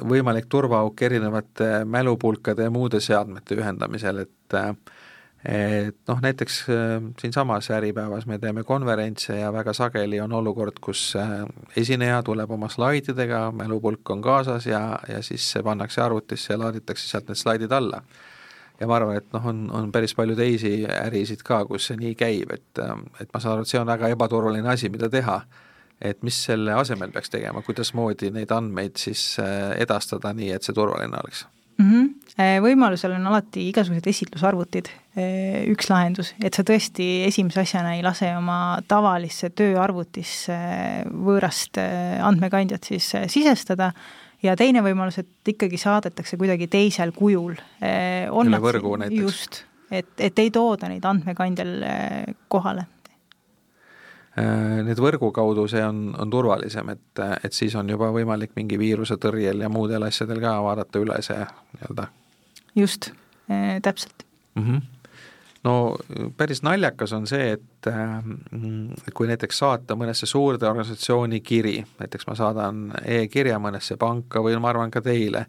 [0.00, 4.60] võimalik turvaauk erinevate mälupulkade ja muude seadmete ühendamisel, et
[5.42, 11.16] et noh, näiteks äh, siinsamas Äripäevas me teeme konverentse ja väga sageli on olukord, kus
[11.18, 11.42] äh,
[11.76, 17.08] esineja tuleb oma slaididega, mälupulk on kaasas ja, ja siis see pannakse arvutisse ja laaditakse
[17.08, 18.02] sealt need slaidid alla.
[18.80, 22.14] ja ma arvan, et noh, on, on päris palju teisi ärisid ka, kus see nii
[22.14, 22.84] käib, et,
[23.20, 25.40] et ma saan aru, et see on väga ebaturvaline asi, mida teha
[26.02, 30.74] et mis selle asemel peaks tegema, kuidasmoodi neid andmeid siis äh, edastada nii, et see
[30.76, 31.44] turvaline oleks
[31.78, 31.86] mm?
[31.92, 32.10] -hmm.
[32.64, 38.30] Võimalusel on alati igasugused esitlusarvutid äh, üks lahendus, et sa tõesti esimese asjana ei lase
[38.36, 40.56] oma tavalisse tööarvutisse
[41.12, 41.78] võõrast
[42.22, 43.92] andmekandjat siis sisestada
[44.42, 47.54] ja teine võimalus, et ikkagi saadetakse kuidagi teisel kujul.
[47.82, 49.22] üle võrgu näiteks.
[49.22, 51.78] just, et, et ei tooda neid andmekandjal
[52.48, 52.88] kohale
[54.36, 59.18] nüüd võrgu kaudu see on, on turvalisem, et, et siis on juba võimalik mingi viiruse
[59.20, 61.42] tõrjel ja muudel asjadel ka vaadata üle see
[61.76, 62.06] nii-öelda.
[62.74, 63.10] just
[63.50, 64.62] äh,, täpselt mm.
[64.62, 65.02] -hmm
[65.64, 65.96] no
[66.36, 68.24] päris naljakas on see, et äh,
[69.14, 74.72] kui näiteks saata mõnesse suurde organisatsiooni kiri, näiteks ma saadan e-kirja mõnesse panka või ma
[74.72, 75.46] arvan ka teile,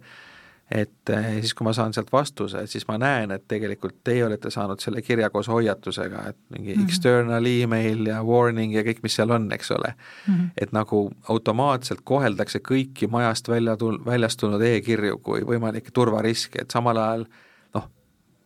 [0.71, 4.51] et eh, siis, kui ma saan sealt vastuse, siis ma näen, et tegelikult teie olete
[4.53, 6.87] saanud selle kirja koos hoiatusega, et mingi mm -hmm.
[6.87, 10.33] external email ja warning ja kõik, mis seal on, eks ole mm.
[10.33, 10.49] -hmm.
[10.57, 16.71] et nagu automaatselt koheldakse kõiki majast välja tul-, väljast tulnud e-kirju kui võimalikke turvariske, et
[16.71, 17.25] samal ajal
[17.73, 17.89] noh,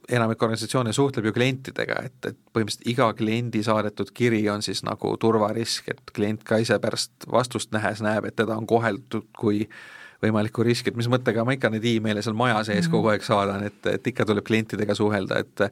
[0.09, 5.17] enamik organisatsioone suhtleb ju klientidega, et, et põhimõtteliselt iga kliendi saadetud kiri on siis nagu
[5.17, 9.67] turvarisk, et klient ka ise pärast vastust nähes näeb, et teda on koheldud kui
[10.23, 12.91] võimalikku riski, et mis mõttega ma ikka neid email'e seal maja sees -hmm.
[12.93, 15.71] kogu aeg saadan, et, et ikka tuleb klientidega suhelda, et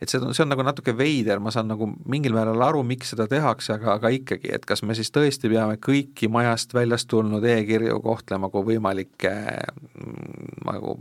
[0.00, 3.14] et see on, see on nagu natuke veider, ma saan nagu mingil määral aru, miks
[3.14, 7.44] seda tehakse, aga, aga ikkagi, et kas me siis tõesti peame kõiki majast väljast tulnud
[7.44, 10.98] e-kirju kohtlema kui võimalikke mm, nagu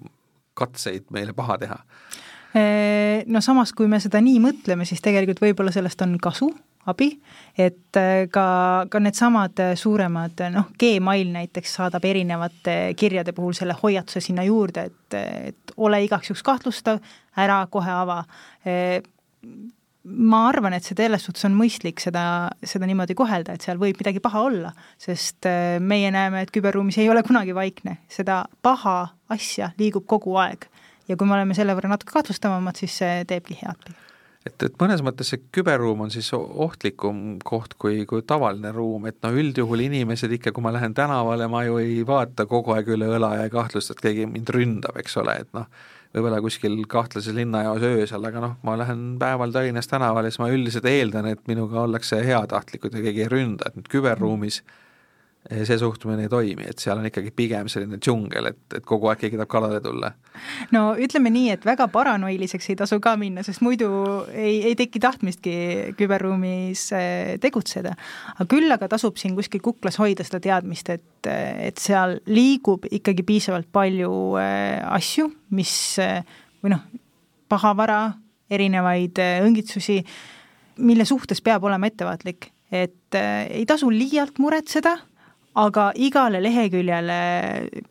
[0.55, 1.79] katseid meile paha teha?
[3.27, 6.53] No samas, kui me seda nii mõtleme, siis tegelikult võib-olla sellest on kasu
[6.85, 7.09] abi,
[7.57, 8.45] et äh, ka,
[8.91, 14.45] ka needsamad äh, suuremad, äh, noh, Gmail näiteks saadab erinevate kirjade puhul selle hoiatuse sinna
[14.45, 15.17] juurde, et,
[15.51, 17.01] et ole igaks juhuks kahtlustav,
[17.37, 18.21] ära kohe ava.
[20.05, 23.97] ma arvan, et see selles suhtes on mõistlik seda, seda niimoodi kohelda, et seal võib
[23.97, 24.71] midagi paha olla,
[25.01, 25.49] sest
[25.81, 28.97] meie näeme, et küberruumis ei ole kunagi vaikne, seda paha
[29.33, 30.69] asja liigub kogu aeg.
[31.09, 34.05] ja kui me oleme selle võrra natuke kahtlustavamad, siis see teebki head pigem
[34.45, 39.17] et, et mõnes mõttes see küberruum on siis ohtlikum koht kui, kui tavaline ruum, et
[39.25, 43.10] no üldjuhul inimesed ikka, kui ma lähen tänavale, ma ju ei vaata kogu aeg üle
[43.17, 45.67] õla ja ei kahtlusta, et keegi mind ründab, eks ole, et noh,
[46.15, 50.88] võib-olla kuskil kahtlases linnajaos öösel, aga noh, ma lähen päeval Tallinnas tänavale, siis ma üldiselt
[50.88, 54.81] eeldan, et minuga ollakse heatahtlikud ja keegi ei ründa, et nüüd küberruumis mm
[55.45, 59.19] see suhtumine ei toimi, et seal on ikkagi pigem selline džungel, et, et kogu aeg
[59.21, 60.10] keegi tahab kallale tulla.
[60.73, 63.89] no ütleme nii, et väga paranoiliseks ei tasu ka minna, sest muidu
[64.34, 65.55] ei, ei teki tahtmistki
[65.99, 67.93] küberruumis äh, tegutseda.
[68.34, 73.25] aga küll aga tasub siin kuskil kuklas hoida seda teadmist, et, et seal liigub ikkagi
[73.27, 76.21] piisavalt palju äh, asju, mis äh,
[76.65, 76.86] või noh,
[77.51, 78.15] pahavara,
[78.49, 80.01] erinevaid õngitsusi,
[80.86, 84.97] mille suhtes peab olema ettevaatlik, et ei tasu liialt muretseda
[85.55, 87.17] aga igale leheküljele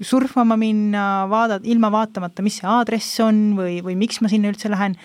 [0.05, 4.71] surfama minna, vaada, ilma vaatamata, mis see aadress on või, või miks ma sinna üldse
[4.73, 4.97] lähen,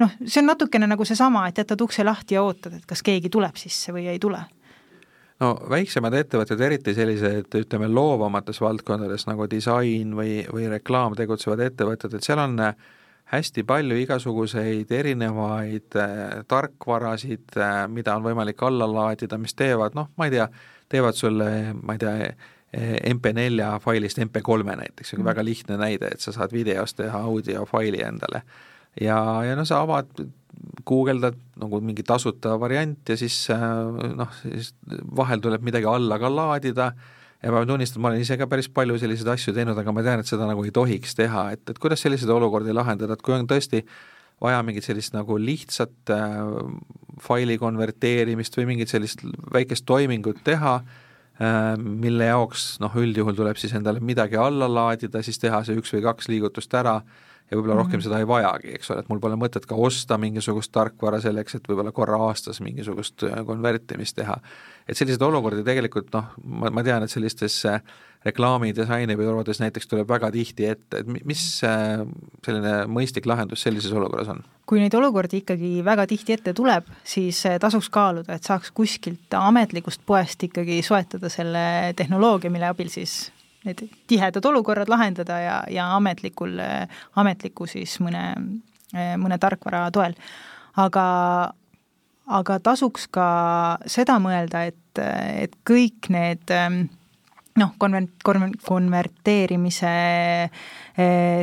[0.00, 3.32] noh, see on natukene nagu seesama, et jätad ukse lahti ja ootad, et kas keegi
[3.32, 4.40] tuleb sisse või ei tule.
[5.40, 12.16] No väiksemad ettevõtted, eriti sellised, ütleme, loovamates valdkondades nagu disain või, või reklaam tegutsevad ettevõtted,
[12.16, 12.56] et seal on
[13.26, 20.08] hästi palju igasuguseid erinevaid äh, tarkvarasid äh,, mida on võimalik alla laadida, mis teevad, noh,
[20.16, 20.46] ma ei tea,
[20.92, 21.50] teevad sulle,
[21.82, 22.30] ma ei tea,
[23.10, 25.28] MP4 failist MP3 näiteks, see on mm.
[25.30, 28.42] väga lihtne näide, et sa saad videost teha audiofaili endale.
[29.00, 29.16] ja,
[29.46, 30.10] ja noh, sa avad,
[30.86, 33.36] guugeldad nagu mingi tasuta variant ja siis
[34.16, 34.72] noh, siis
[35.16, 36.90] vahel tuleb midagi alla ka laadida
[37.42, 40.04] ja ma pean tunnistama, ma olen ise ka päris palju selliseid asju teinud, aga ma
[40.04, 43.36] tean, et seda nagu ei tohiks teha, et, et kuidas selliseid olukordi lahendada, et kui
[43.36, 43.82] on tõesti
[44.42, 46.40] vaja mingit sellist nagu lihtsat äh,
[47.22, 53.72] faili konverteerimist või mingit sellist väikest toimingut teha äh,, mille jaoks noh, üldjuhul tuleb siis
[53.78, 57.00] endale midagi alla laadida, siis teha see üks või kaks liigutust ära
[57.50, 57.84] ja võib-olla mm -hmm.
[57.84, 61.54] rohkem seda ei vajagi, eks ole, et mul pole mõtet ka osta mingisugust tarkvara selleks,
[61.54, 64.40] et võib-olla korra aastas mingisugust äh, konvertimist teha
[64.86, 67.58] et selliseid olukordi tegelikult noh, ma, ma tean, et sellistes
[68.26, 74.42] reklaami, disainibürodes näiteks tuleb väga tihti ette, et mis selline mõistlik lahendus sellises olukorras on?
[74.66, 80.02] kui neid olukordi ikkagi väga tihti ette tuleb, siis tasuks kaaluda, et saaks kuskilt ametlikust
[80.06, 83.28] poest ikkagi soetada selle tehnoloogia, mille abil siis
[83.66, 86.56] need tihedad olukorrad lahendada ja, ja ametlikul,
[87.16, 88.24] ametliku siis mõne,
[89.20, 90.16] mõne tarkvara toel.
[90.76, 91.06] aga
[92.26, 93.26] aga tasuks ka
[93.86, 96.86] seda mõelda, et, et kõik need ähm,
[97.58, 99.92] noh, konver-, konver-, konverteerimise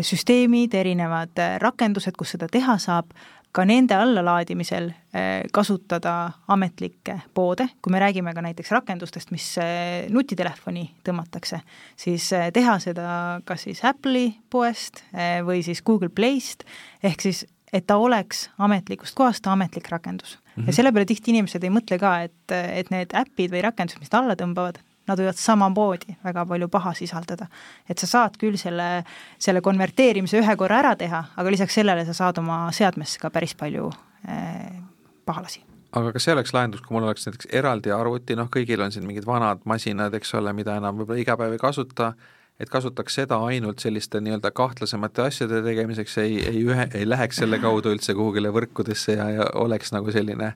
[0.04, 3.12] süsteemid, erinevad rakendused, kus seda teha saab,
[3.54, 9.48] ka nende allalaadimisel äh, kasutada ametlikke poode, kui me räägime ka näiteks rakendustest, mis
[10.10, 11.62] nutitelefoni tõmmatakse,
[11.96, 13.08] siis teha seda
[13.46, 15.04] kas siis Apple'i poest
[15.46, 16.66] või siis Google Playst,
[17.04, 20.64] ehk siis et ta oleks ametlikust kohast ametlik rakendus mm.
[20.64, 20.68] -hmm.
[20.68, 24.10] ja selle peale tihti inimesed ei mõtle ka, et, et need äpid või rakendused, mis
[24.10, 27.48] ta alla tõmbavad, nad võivad samamoodi väga palju paha sisaldada.
[27.90, 29.04] et sa saad küll selle,
[29.38, 33.56] selle konverteerimise ühe korra ära teha, aga lisaks sellele sa saad oma seadmesse ka päris
[33.60, 33.92] palju
[34.28, 34.82] eh,
[35.26, 38.94] pahalasi aga kas see oleks lahendus, kui mul oleks näiteks eraldi arvuti, noh kõigil on
[38.94, 42.14] siin mingid vanad masinad, eks ole, mida enam võib-olla iga päev ei kasuta,
[42.62, 47.60] et kasutaks seda ainult selliste nii-öelda kahtlasemate asjade tegemiseks, ei, ei ühe, ei läheks selle
[47.62, 50.54] kaudu üldse kuhugile võrkudesse ja, ja oleks nagu selline,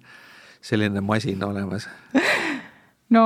[0.61, 1.89] selline masin olemas?
[3.15, 3.25] no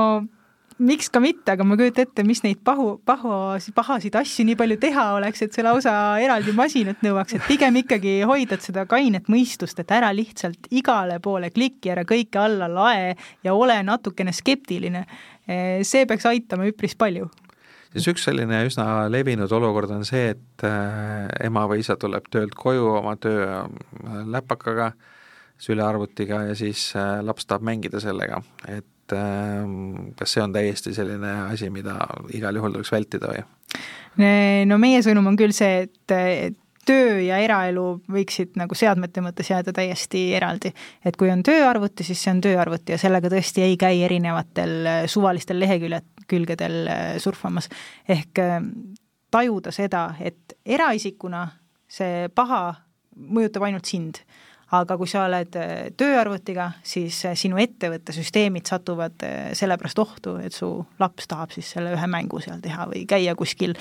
[0.82, 4.58] miks ka mitte, aga ma ei kujuta ette, mis neid pahu, pahasid, pahasid asju nii
[4.60, 9.30] palju teha oleks, et see lausa eraldi masinat nõuaks, et pigem ikkagi hoidad seda kainet
[9.32, 13.14] mõistust, et ära lihtsalt igale poole kliki, ära kõike alla lae
[13.44, 15.06] ja ole natukene skeptiline.
[15.82, 17.26] see peaks aitama üpris palju
[17.92, 22.54] siis üks selline üsna levinud olukord on see, et äh, ema või isa tuleb töölt
[22.58, 24.92] koju oma tööläpakaga,
[25.62, 31.70] sülearvutiga ja siis äh, laps tahab mängida sellega, et kas see on täiesti selline asi,
[31.70, 31.96] mida
[32.36, 33.42] igal juhul tuleks vältida või?
[34.68, 39.50] no meie sõnum on küll see, et, et töö ja eraelu võiksid nagu seadmete mõttes
[39.50, 40.72] jääda täiesti eraldi.
[41.04, 45.02] et kui on tööarvuti, siis see on tööarvuti ja sellega tõesti ei käi erinevatel äh,
[45.06, 47.68] suvalistel leheküljed, külgedel äh, surfamas.
[48.08, 48.60] ehk äh,
[49.30, 51.46] tajuda seda, et eraisikuna
[51.88, 52.74] see paha
[53.16, 54.22] mõjutab ainult sind
[54.72, 60.36] aga kui sa oled äh, tööarvutiga, siis äh, sinu ettevõtte süsteemid satuvad äh, sellepärast ohtu,
[60.42, 60.70] et su
[61.02, 63.76] laps tahab siis selle ühe mängu seal teha või käia kuskil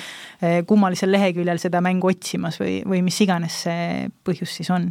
[0.68, 4.90] kummalisel leheküljel seda mängu otsimas või, või mis iganes see põhjus siis on.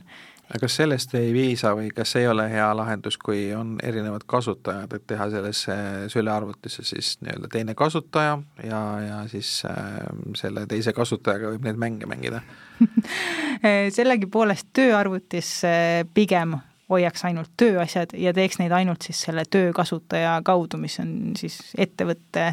[0.51, 4.91] Aga kas sellest ei piisa või kas ei ole hea lahendus, kui on erinevad kasutajad,
[4.97, 5.77] et teha sellesse
[6.11, 8.33] sülearvutisse siis nii-öelda teine kasutaja
[8.67, 10.01] ja, ja siis äh,
[10.41, 12.43] selle teise kasutajaga võib neid mänge mängida
[13.97, 15.55] sellegipoolest tööarvutis
[16.15, 16.59] pigem
[16.91, 22.49] hoiaks ainult tööasjad ja teeks neid ainult siis selle töökasutaja kaudu, mis on siis ettevõtte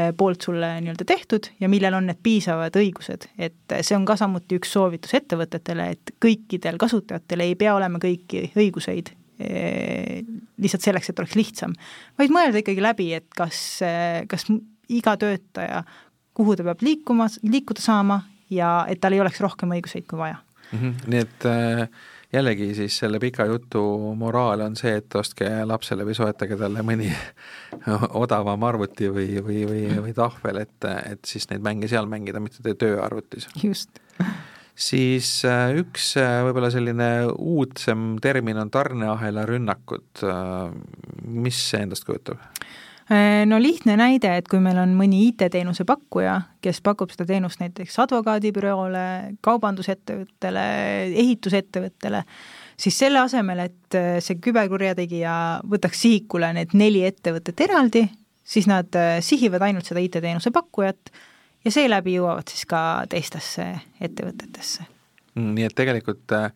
[0.00, 4.14] Eh, poolt sulle nii-öelda tehtud ja millel on need piisavad õigused, et see on ka
[4.16, 9.10] samuti üks soovitus ettevõtetele, et kõikidel kasutajatel ei pea olema kõiki õiguseid
[9.42, 10.20] eh,
[10.62, 11.74] lihtsalt selleks, et oleks lihtsam,
[12.22, 14.46] vaid mõelda ikkagi läbi, et kas, eh, kas
[14.86, 15.82] iga töötaja,
[16.38, 18.22] kuhu ta peab liikuma, liikuda saama
[18.54, 20.38] ja et tal ei oleks rohkem õiguseid kui vaja
[20.72, 20.78] mm.
[20.78, 20.94] -hmm.
[21.06, 21.88] nii et äh
[22.32, 23.82] jällegi siis selle pika jutu
[24.18, 27.10] moraal on see, et ostke lapsele või soetage talle mõni
[28.22, 32.74] odavam arvuti või, või, või, või tahvel, et, et siis neid mänge seal mängida, mitte
[32.78, 33.48] tööarvutis.
[33.62, 34.02] just.
[34.74, 40.24] siis äh, üks äh, võib-olla selline uudsem termin on tarneahela rünnakud,
[41.26, 42.38] mis see endast kujutab?
[43.10, 47.58] Äh, no lihtne näide, et kui meil on mõni IT-teenuse pakkuja, kes pakub seda teenust
[47.58, 49.02] näiteks advokaadibüroole,
[49.42, 50.62] kaubandusettevõttele,
[51.18, 52.22] ehitusettevõttele,
[52.78, 55.34] siis selle asemel, et äh, see küberkurjategija
[55.72, 58.04] võtaks sihikule need neli ettevõtet eraldi,
[58.46, 61.10] siis nad äh, sihivad ainult seda IT-teenuse pakkujat
[61.66, 64.86] ja seeläbi jõuavad siis ka teistesse ettevõtetesse.
[65.34, 66.52] Mm, nii et tegelikult äh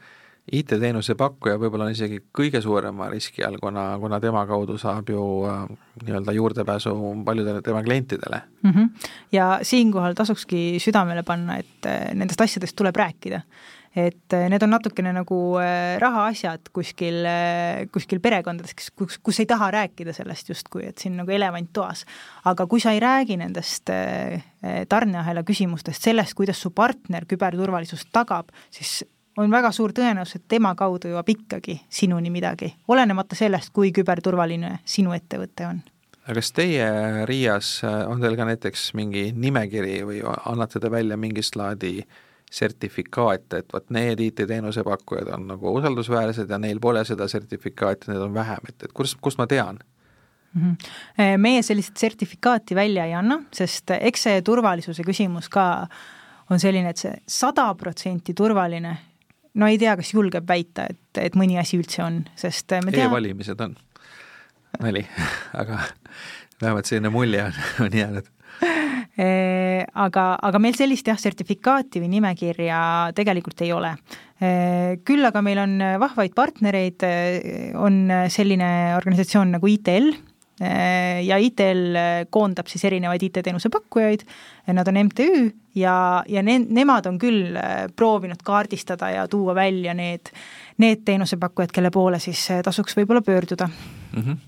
[0.52, 5.22] IT-teenuse pakkuja võib-olla on isegi kõige suurema riski all, kuna, kuna tema kaudu saab ju
[5.48, 5.62] äh,
[6.04, 6.92] nii-öelda juurdepääsu
[7.24, 8.70] paljudele tema klientidele mm.
[8.70, 9.08] -hmm.
[9.32, 13.40] ja siinkohal tasukski südamele panna, et äh, nendest asjadest tuleb rääkida.
[13.96, 15.36] et need on natukene nagu
[15.98, 17.14] rahaasjad kuskil,
[17.92, 22.04] kuskil perekondades, kus, kus ei taha rääkida sellest justkui, et siin nagu elevant toas.
[22.44, 23.90] aga kui sa ei räägi nendest
[24.88, 29.04] tarneahela küsimustest, sellest, kuidas su partner küberturvalisust tagab, siis
[29.36, 34.78] on väga suur tõenäosus, et tema kaudu jõuab ikkagi sinuni midagi, olenemata sellest, kui küberturvaline
[34.84, 35.80] sinu ettevõte on.
[36.24, 36.86] aga kas teie
[37.28, 41.98] RIA-s äh, on teil ka näiteks mingi nimekiri või annate te välja mingist laadi
[42.54, 48.22] sertifikaate, et vot need IT-teenuse pakkujad on nagu usaldusväärsed ja neil pole seda sertifikaati, need
[48.22, 49.82] on vähem, et, et kust, kust ma tean?
[50.54, 50.74] Mhm.
[51.42, 55.64] meie sellist sertifikaati välja ei anna, sest eks see turvalisuse küsimus ka
[56.50, 58.92] on selline, et see sada protsenti turvaline
[59.60, 63.10] no ei tea, kas julgeb väita, et, et mõni asi üldse on, sest me teame
[63.10, 63.76] e-valimised on
[64.82, 65.04] nali,
[65.60, 65.82] aga
[66.60, 68.30] vähemalt selline mulje on, on jäänud
[69.14, 72.78] aga, aga meil sellist jah, sertifikaati või nimekirja
[73.14, 73.92] tegelikult ei ole.
[75.06, 77.04] Küll aga meil on vahvaid partnereid,
[77.78, 78.00] on
[78.34, 80.33] selline organisatsioon nagu ITL, Äh,
[81.26, 84.22] ja ITL äh, koondab siis erinevaid IT-teenuse pakkujaid,
[84.76, 85.96] nad on MTÜ ja,
[86.28, 90.30] ja ne-, nemad on küll äh, proovinud kaardistada ja tuua välja need,
[90.78, 94.22] need teenusepakkujad, kelle poole siis tasuks võib-olla pöörduda mm.
[94.22, 94.42] -hmm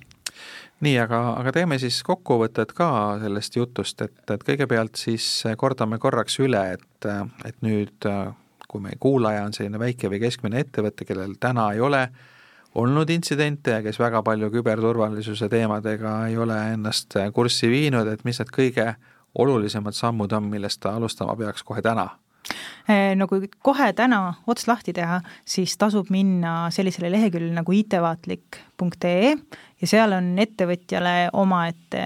[0.81, 5.25] nii, aga, aga teeme siis kokkuvõtted ka sellest jutust, et, et kõigepealt siis
[5.57, 7.07] kordame korraks üle, et,
[7.49, 8.05] et nüüd,
[8.69, 12.36] kui meie kuulaja on selline väike või keskmine ettevõte, kellel täna ei ole äh,
[12.77, 18.41] olnud intsidente ja kes väga palju küberturvalisuse teemadega ei ole ennast kurssi viinud, et mis
[18.43, 18.95] need kõige
[19.37, 22.09] olulisemad sammud on, millest ta alustama peaks kohe täna?
[22.87, 29.33] Eh, no kui kohe täna ots lahti teha, siis tasub minna sellisele leheküljele nagu itvaatlik.ee
[29.81, 32.05] ja seal on ettevõtjale omaette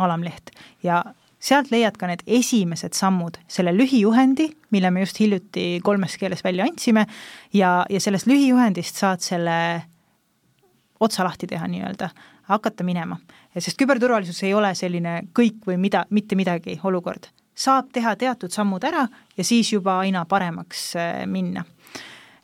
[0.00, 1.02] alamleht ja
[1.42, 6.64] sealt leiad ka need esimesed sammud, selle lühijuhendi, mille me just hiljuti kolmes keeles välja
[6.68, 7.06] andsime,
[7.52, 9.56] ja, ja sellest lühijuhendist saad selle
[11.02, 12.08] otsa lahti teha nii-öelda,
[12.50, 13.16] hakata minema.
[13.58, 17.28] sest küberturvalisus ei ole selline kõik või mida, mitte midagi olukord.
[17.54, 21.64] saab teha teatud sammud ära ja siis juba aina paremaks äh, minna.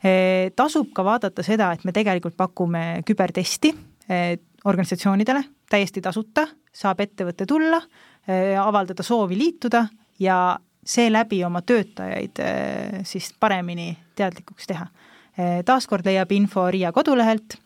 [0.05, 6.99] Äh, tasub ka vaadata seda, et me tegelikult pakume kübertesti äh, organisatsioonidele täiesti tasuta, saab
[6.99, 7.79] ettevõte tulla,
[8.61, 9.83] avaldada soovi liituda
[10.19, 12.41] ja seeläbi oma töötajaid
[13.05, 14.85] siis paremini teadlikuks teha.
[15.65, 17.57] taaskord leiab info RIA kodulehelt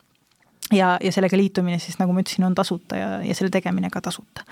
[0.71, 4.01] ja, ja sellega liitumine siis, nagu ma ütlesin, on tasuta ja, ja selle tegemine ka
[4.01, 4.45] tasuta.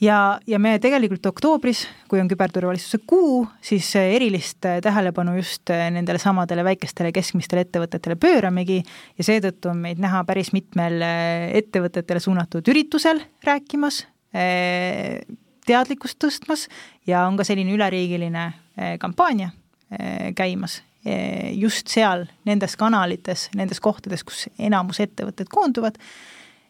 [0.00, 6.64] ja, ja me tegelikult oktoobris, kui on küberturvalisuse kuu, siis erilist tähelepanu just nendele samadele
[6.66, 11.00] väikestele keskmistele ettevõtetele pööramegi ja seetõttu on meid näha päris mitmel
[11.62, 14.04] ettevõtetele suunatud üritusel rääkimas,
[15.66, 16.68] teadlikkust tõstmas
[17.06, 18.52] ja on ka selline üleriigiline
[19.00, 19.50] kampaania
[20.38, 20.80] käimas
[21.56, 25.96] just seal, nendes kanalites, nendes kohtades, kus enamus ettevõtted koonduvad,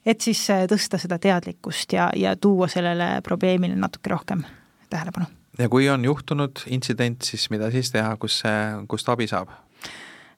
[0.06, 4.44] et siis eh, tõsta seda teadlikkust ja, ja tuua sellele probleemile natuke rohkem
[4.90, 5.26] tähelepanu.
[5.58, 8.42] ja kui on juhtunud intsident, siis mida siis teha, kus
[8.88, 9.50] kust abi saab?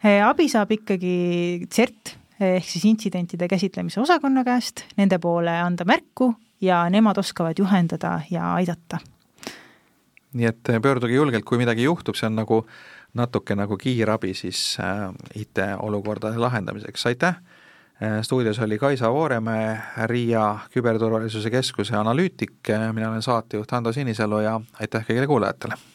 [0.03, 6.32] Eh, abi saab ikkagi CERT ehk siis intsidentide käsitlemise osakonna käest, nende poole anda märku
[6.61, 8.99] ja nemad oskavad juhendada ja aidata.
[10.32, 12.62] nii et pöörduge julgelt, kui midagi juhtub, see on nagu
[13.14, 17.40] natuke nagu kiirabi siis äh, IT-olukordade lahendamiseks, aitäh!
[18.02, 24.60] Äh, stuudios oli Kaisa Vooremäe, Riia Küberturvalisuse Keskuse analüütik, mina olen saatejuht Ando Sinisalu ja
[24.80, 25.91] aitäh kõigile kuulajatele!